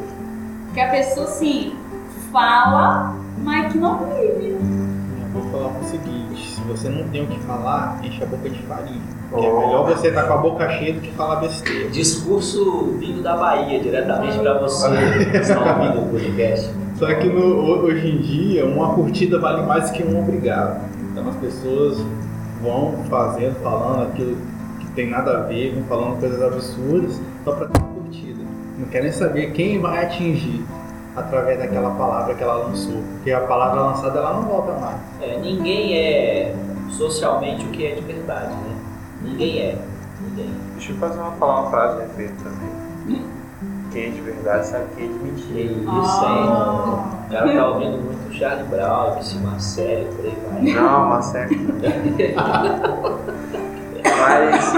[0.75, 1.75] Que a pessoa, assim,
[2.33, 4.57] fala, mas que não vive.
[5.35, 8.49] Eu vou falar o seguinte, se você não tem o que falar, enche a boca
[8.49, 9.22] de farinha.
[9.33, 11.89] Porque é melhor você estar com a boca cheia do que falar besteira.
[11.91, 14.89] Discurso vindo da Bahia, diretamente pra você
[15.31, 16.71] que está ouvindo o podcast.
[16.97, 20.81] Só que no- ho- hoje em dia, uma curtida vale mais que um obrigado.
[21.11, 21.99] Então as pessoas
[22.63, 24.37] vão fazendo, falando aquilo
[24.81, 28.43] que tem nada a ver, vão falando coisas absurdas só pra ter uma curtida.
[28.79, 30.63] Não querem saber quem vai atingir
[31.17, 33.03] através daquela palavra que ela lançou.
[33.15, 34.97] Porque a palavra lançada ela não volta mais.
[35.21, 36.55] É, ninguém é
[36.91, 38.77] socialmente o que é de verdade, né?
[39.23, 39.79] Ninguém é.
[40.21, 40.51] Ninguém.
[40.75, 43.23] Deixa eu fazer uma, falar uma frase de efeito também.
[43.93, 45.73] Quem é de verdade sabe quem é de mentira.
[45.73, 46.29] isso, Ah.
[46.29, 47.27] hein?
[47.27, 50.63] O cara tá ouvindo muito Charlie Brown, MC Marcelo, por aí vai.
[50.73, 51.51] Não, Marcelo.
[54.05, 54.73] Mas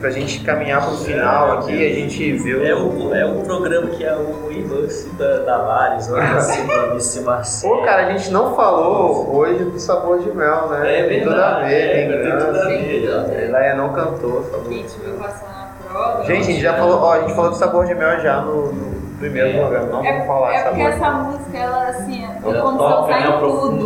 [0.00, 2.64] pra gente caminhar pro final aqui, a gente viu.
[2.64, 7.20] É um, é um programa que é o irmão cita Davares, olha assim, do MC
[7.20, 7.76] Marcelo.
[7.76, 11.00] Pô, cara, a gente não falou hoje do sabor de mel, né?
[11.00, 13.48] É Tem tudo a verdade, ver, é, tem tem tudo a ver.
[13.48, 14.68] Ela é não cantou, sabor.
[14.68, 16.24] Quem te viu passar na prova.
[16.24, 18.72] Gente, a gente já falou, ó, a gente falou do sabor de mel já no,
[18.72, 19.58] no primeiro É.
[19.60, 22.60] programa, não é, vamos falar é porque essa música, ela assim, é se né.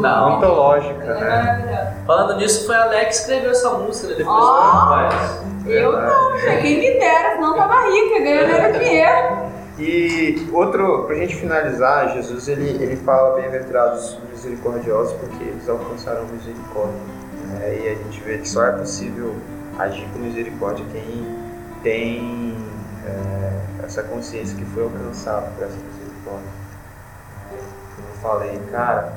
[0.09, 1.31] Antológica, Ela é né?
[1.31, 1.95] maravilhosa.
[2.07, 4.14] Falando nisso, foi a Alex que escreveu essa música, né?
[4.18, 5.43] Depois que rapaz.
[5.73, 6.61] Eu não, né?
[6.61, 9.51] quem me dera, senão tava rica, ganhando era dinheiro.
[9.79, 16.27] E outro, pra gente finalizar, Jesus ele, ele fala bem-aventurados os misericordiosos porque eles alcançarão
[16.27, 17.01] misericórdia.
[17.47, 17.79] né?
[17.83, 19.35] E a gente vê que só é possível
[19.79, 21.25] agir com misericórdia quem
[21.83, 22.57] tem
[23.07, 26.51] é, essa consciência que foi alcançado por essa misericórdia.
[27.97, 29.14] Como eu falei, cara,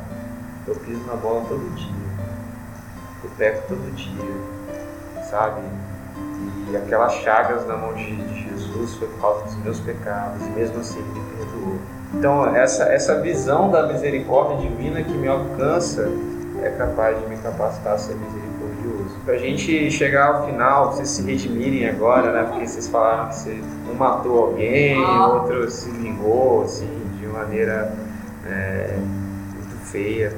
[0.66, 1.92] eu piso na bola todo dia,
[3.24, 5.62] eu peco todo dia, sabe?
[6.72, 10.50] E aquelas chagas na mão de, de Jesus foi por causa dos meus pecados, e
[10.52, 11.78] mesmo assim me perdoou.
[12.14, 16.10] Então, essa, essa visão da misericórdia divina que me alcança
[16.62, 19.18] é capaz de me capacitar a ser misericordioso.
[19.26, 22.44] Pra gente chegar ao final, vocês se redimirem agora, né?
[22.50, 25.28] Porque vocês falaram que você um matou alguém, Ah.
[25.28, 26.88] outro se vingou, assim,
[27.20, 27.94] de maneira
[28.46, 30.36] é, muito feia.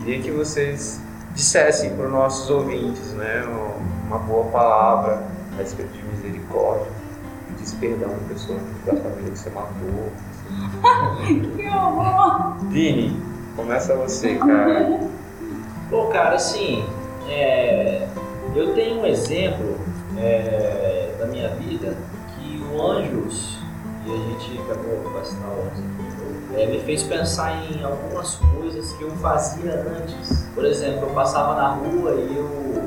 [0.00, 1.00] Queria que vocês
[1.34, 3.44] dissessem para os nossos ouvintes, né?
[4.06, 5.22] Uma boa palavra
[5.60, 6.86] a respeito de misericórdia,
[7.48, 10.12] pedisse perdão da pessoa da família que você matou.
[11.56, 12.56] Que horror!
[12.70, 15.00] Vini, Começa você, cara.
[15.90, 16.84] Pô, cara, assim,
[17.28, 18.08] é,
[18.54, 19.76] eu tenho um exemplo
[20.16, 21.96] é, da minha vida
[22.28, 23.58] que o Anjos,
[24.06, 29.02] e a gente acabou passando o Anjos, é, me fez pensar em algumas coisas que
[29.02, 30.48] eu fazia antes.
[30.54, 32.79] Por exemplo, eu passava na rua e eu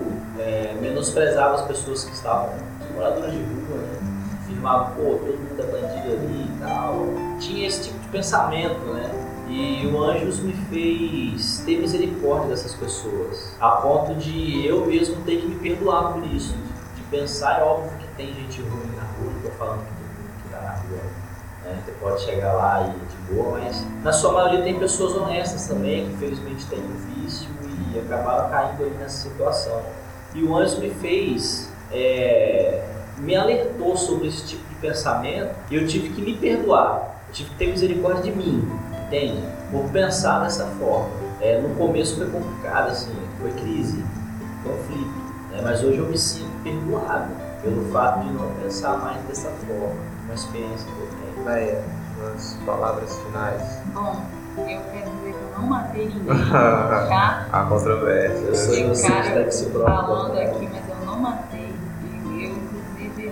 [1.03, 2.53] menosprezava as pessoas que estavam,
[2.93, 4.39] moradores de rua, né?
[4.41, 7.05] Afirmava, pô, todo mundo é bandido ali e tal.
[7.39, 9.11] Tinha esse tipo de pensamento, né?
[9.49, 15.41] E o Anjos me fez ter misericórdia dessas pessoas, a ponto de eu mesmo ter
[15.41, 16.55] que me perdoar por isso.
[16.95, 20.07] De, pensar, é óbvio que tem gente ruim na rua, não tô falando que todo
[20.07, 21.23] mundo que tá na rua
[21.63, 21.81] né?
[21.85, 26.05] Você pode chegar lá e de boa, mas na sua maioria tem pessoas honestas também,
[26.05, 27.47] que infelizmente têm um vício
[27.93, 29.81] e acabaram caindo ali nessa situação.
[30.35, 32.83] E o Anjos me fez, é,
[33.19, 37.49] me alertou sobre esse tipo de pensamento e eu tive que me perdoar, eu tive
[37.51, 38.67] que ter misericórdia de mim
[39.13, 39.47] entende?
[39.71, 41.09] Por pensar dessa forma.
[41.39, 44.03] É, no começo foi complicado, assim, foi crise,
[44.63, 45.13] conflito,
[45.51, 45.59] né?
[45.61, 47.31] mas hoje eu me sinto perdoado
[47.61, 51.45] pelo fato de não pensar mais dessa forma, uma experiência que eu tenho.
[51.45, 51.83] Leia,
[52.19, 53.79] umas palavras finais.
[53.93, 54.25] Bom,
[54.57, 57.47] eu quero dizer não matei ninguém, tá?
[57.51, 58.45] A controvérsia.
[58.45, 59.29] Eu sou inocente
[59.73, 61.73] falando aqui, mas eu não matei.
[62.25, 63.31] E eu, inclusive,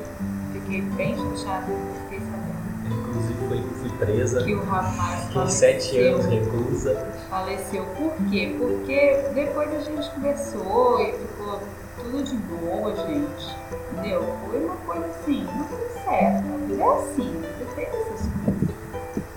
[0.53, 2.61] fiquei bem chateada quando fiquei sabendo
[2.91, 6.13] Inclusive fui, fui presa, que o rapaz fiquei sete faleceu.
[6.15, 7.07] anos reclusa.
[7.29, 7.85] Faleceu.
[7.97, 8.55] Por quê?
[8.57, 11.59] Porque depois a gente conversou e ficou
[11.97, 13.55] tudo de boa, gente.
[13.91, 14.35] Entendeu?
[14.49, 16.37] Foi uma coisa assim, uma coisa certa.
[16.39, 18.69] A vida é assim, vida tem essas coisas.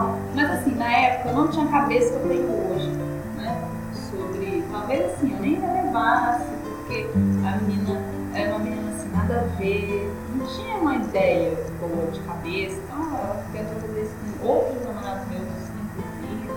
[0.00, 0.18] tal.
[0.34, 2.88] Mas assim, na época eu não tinha a cabeça que eu tenho hoje,
[3.36, 3.62] né?
[3.92, 4.64] Sobre.
[4.72, 7.06] Talvez assim, eu nem relevasse, porque
[7.46, 8.00] a menina
[8.34, 13.02] era uma menina assim, nada a ver, não tinha uma ideia boa de cabeça, então
[13.18, 15.42] ela tentou fazer isso com outros namorados meus,
[15.82, 16.50] inclusive.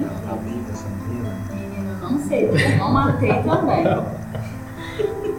[0.00, 0.64] Enfim.
[0.70, 1.36] essa menina.
[1.52, 3.84] Menino, não sei, eu não matei também.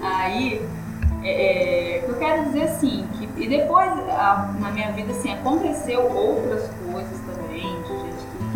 [0.01, 0.65] Aí,
[1.23, 6.01] é, é, eu quero dizer assim, que, e depois a- na minha vida assim, aconteceu
[6.01, 6.78] outras coisas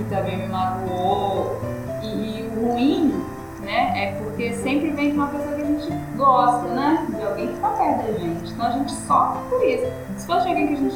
[0.03, 1.59] que, também me magoou.
[2.01, 2.07] E,
[2.39, 3.13] e o ruim,
[3.61, 5.87] né, é porque sempre vem de uma pessoa que a gente
[6.17, 7.05] gosta, né?
[7.09, 8.51] De alguém que tá perto da gente.
[8.51, 9.85] Então a gente sofre por isso.
[10.17, 10.95] Se fosse alguém que a gente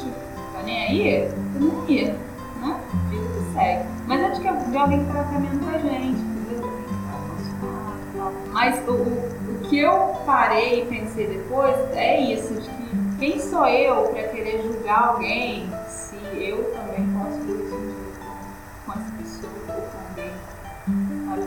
[0.54, 2.12] tá nem aí, eu não ia,
[2.60, 2.76] né?
[3.10, 3.84] Vida que segue.
[4.06, 6.18] Mas é de, que- de alguém que tá caminhando com a gente,
[6.60, 8.30] tá.
[8.52, 13.66] Mas o, o que eu parei e pensei depois é isso, de que quem sou
[13.66, 16.87] eu para querer julgar alguém se eu também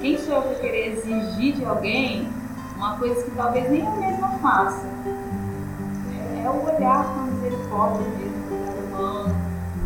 [0.02, 2.28] Quem sou eu para querer exigir de alguém
[2.76, 4.88] uma coisa que talvez nem eu mesma faça?
[6.43, 9.36] É, o olhar com misericórdia mesmo, do ser humano,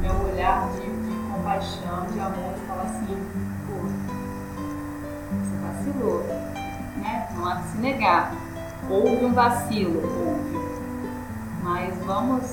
[0.06, 3.08] é o olhar de, de compaixão, de amor, e falar assim,
[3.68, 3.76] pô,
[5.36, 6.24] você vacilou,
[6.96, 7.28] né?
[7.36, 8.34] Não há que se negar.
[8.90, 10.66] Houve um vacilo, houve.
[11.62, 12.50] Mas vamos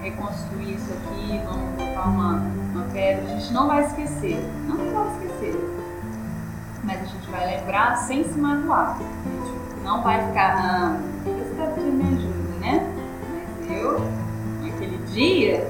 [0.00, 2.34] reconstruir isso aqui, vamos botar uma,
[2.72, 3.24] uma pedra.
[3.24, 4.38] A gente não vai esquecer,
[4.68, 5.83] não vai esquecer.
[6.84, 8.96] Mas a gente vai lembrar sem se magoar.
[8.98, 12.94] A gente não vai ficar, ah, você tá pedindo minha ajuda, né?
[13.32, 14.00] Mas eu,
[14.62, 15.68] naquele dia,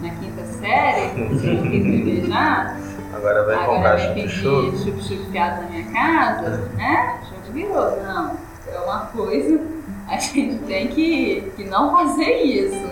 [0.00, 1.28] na quinta série, eu
[1.70, 2.76] quis me beijar,
[3.14, 4.78] Agora vai Agora comprar vai pedir chup-chup.
[4.78, 7.20] chup-chup fiado na minha casa, né?
[7.28, 8.02] Show de virou.
[8.02, 8.36] Não,
[8.66, 9.60] é uma coisa,
[10.08, 12.86] a gente tem que, que não fazer isso.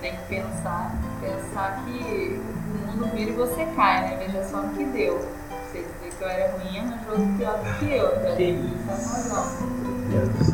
[0.00, 4.16] Tem que pensar, pensar que o mundo vira e você cai, né?
[4.26, 5.20] Veja só no que deu.
[6.20, 8.08] Eu era ruim, mas outro pior do que eu.
[8.36, 8.90] Que isso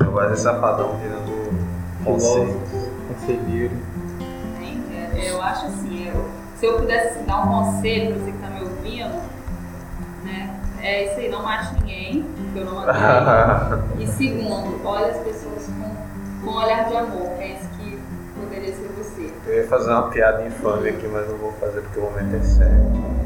[0.00, 0.04] é.
[0.04, 1.58] Eu gosto desse safadão virando
[2.04, 2.58] conceito.
[3.08, 3.76] Conselheiro.
[5.14, 8.48] É, Eu acho assim, eu, se eu pudesse dar um conselho pra você que tá
[8.48, 9.22] me ouvindo,
[10.24, 10.60] né?
[10.82, 14.04] É isso aí, não mate ninguém, porque eu não matei.
[14.04, 17.98] E segundo, olha as pessoas com, com um olhar de amor, que é isso que
[18.38, 19.32] poderia ser você.
[19.46, 22.40] Eu ia fazer uma piada infame aqui, mas não vou fazer porque o momento é
[22.40, 23.25] sério.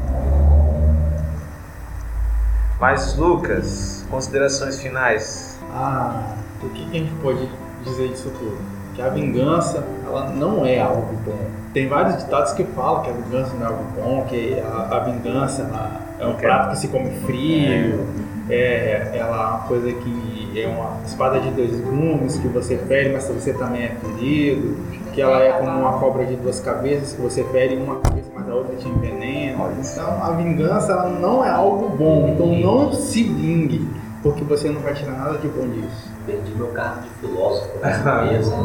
[2.81, 5.59] Mas, Lucas, considerações finais.
[5.71, 7.47] Ah, o que, que a gente pode
[7.85, 8.57] dizer disso tudo?
[8.95, 11.37] Que a vingança, ela não é algo bom.
[11.75, 14.99] Tem vários ditados que falam que a vingança não é algo bom, que a, a
[15.01, 18.03] vingança ela é um prato que se come frio,
[18.49, 23.13] é, ela é uma coisa que é uma espada de dois gumes, que você fere,
[23.13, 24.75] mas você também é ferido,
[25.13, 28.49] que ela é como uma cobra de duas cabeças, que você fere uma cabeça, mas
[28.49, 29.71] a outra te envenena.
[29.79, 33.87] Então a vingança ela não é algo bom, então não se vingue,
[34.23, 36.11] porque você não vai tirar nada de bom disso.
[36.25, 38.55] Perdi meu cargo de filósofo nessa mesa.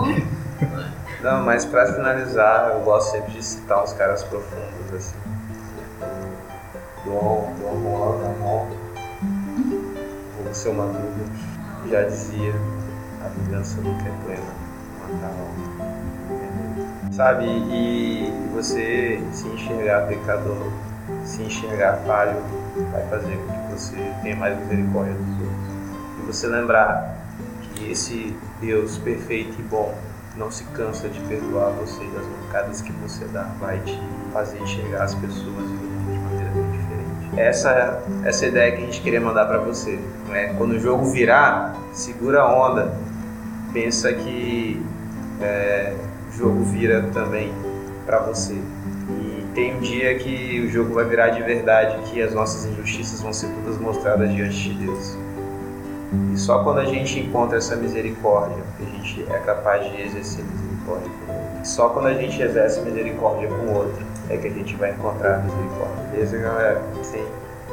[1.22, 5.16] Não, mas pra finalizar, eu gosto sempre de citar uns caras profundos, assim.
[7.05, 8.66] Dom, Dom Juan Ramon,
[10.51, 11.24] o seu Madruga,
[11.91, 12.55] já dizia,
[13.24, 14.43] a vingança nunca é plena,
[15.01, 15.76] matar a alma.
[17.12, 20.70] Sabe, e você se enxergar pecador,
[21.24, 22.36] se enxergar falho,
[22.92, 26.20] vai fazer com que você tenha mais misericórdia dos outros.
[26.20, 27.16] E você lembrar
[27.74, 29.94] que esse Deus perfeito e bom
[30.36, 33.98] não se cansa de perdoar você das mancadas que você dá, vai te
[34.32, 37.40] fazer enxergar as pessoas e o mundo de maneira bem diferente.
[37.40, 39.98] Essa, essa ideia que a gente queria mandar para você.
[40.28, 40.54] Né?
[40.59, 42.94] Quando o jogo virar, segura a onda,
[43.72, 44.84] pensa que
[45.40, 45.94] é,
[46.37, 47.51] o jogo vira também
[48.05, 48.53] para você.
[48.53, 53.22] E tem um dia que o jogo vai virar de verdade, que as nossas injustiças
[53.22, 55.16] vão ser todas mostradas diante de Deus.
[56.32, 60.45] E só quando a gente encontra essa misericórdia, que a gente é capaz de exercer
[60.45, 61.66] misericórdia com o outro.
[61.66, 65.43] Só quando a gente exerce misericórdia com o outro é que a gente vai encontrar
[65.43, 66.05] misericórdia.
[66.11, 66.82] Beleza, galera?
[67.03, 67.24] Sem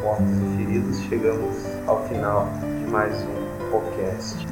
[0.01, 4.47] mortos e feridos, chegamos ao final de mais um podcast.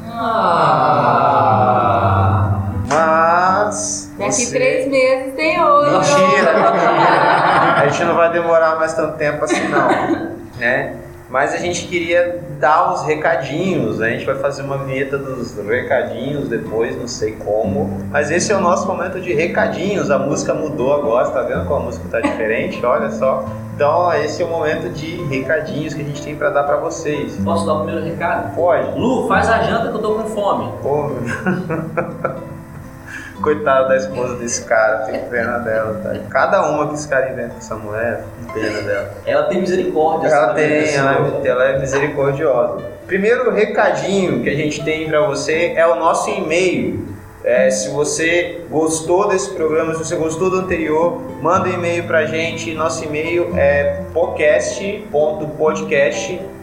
[2.87, 4.11] Mas.
[4.17, 5.91] Daqui você- três meses tem outro.
[5.91, 7.81] Mentira, mentira.
[7.81, 9.87] A gente não vai demorar mais tanto tempo assim, não.
[10.59, 10.95] Né?
[11.29, 14.07] Mas a gente queria dar uns recadinhos, né?
[14.07, 18.05] a gente vai fazer uma vinheta dos recadinhos depois, não sei como.
[18.11, 20.11] Mas esse é o nosso momento de recadinhos.
[20.11, 22.79] A música mudou agora, tá vendo como a música tá diferente?
[22.85, 23.45] Olha só.
[23.73, 27.35] Então, esse é o momento de recadinhos que a gente tem para dar para vocês.
[27.43, 28.53] Posso dar o primeiro recado?
[28.53, 28.99] Pode?
[28.99, 30.69] Lu, faz a janta que eu tô com fome.
[30.83, 31.11] Pô,
[33.41, 36.13] Coitado da esposa desse cara, tem pena dela, tá?
[36.29, 38.23] Cada uma que esse cara inventa essa mulher,
[38.53, 39.13] tem pena dela.
[39.25, 40.27] Ela tem misericórdia.
[40.27, 42.83] Ela tem, ela, ela é misericordiosa.
[43.07, 47.07] Primeiro recadinho que a gente tem para você é o nosso e-mail.
[47.43, 52.25] É, se você gostou desse programa, se você gostou do anterior, manda um e-mail pra
[52.25, 52.73] gente.
[52.75, 54.01] Nosso e-mail é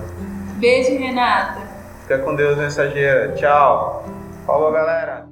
[0.54, 1.65] beijo, Renata.
[2.06, 3.32] Fica com Deus, mensageira.
[3.32, 4.04] Tchau.
[4.46, 5.26] Falou, galera.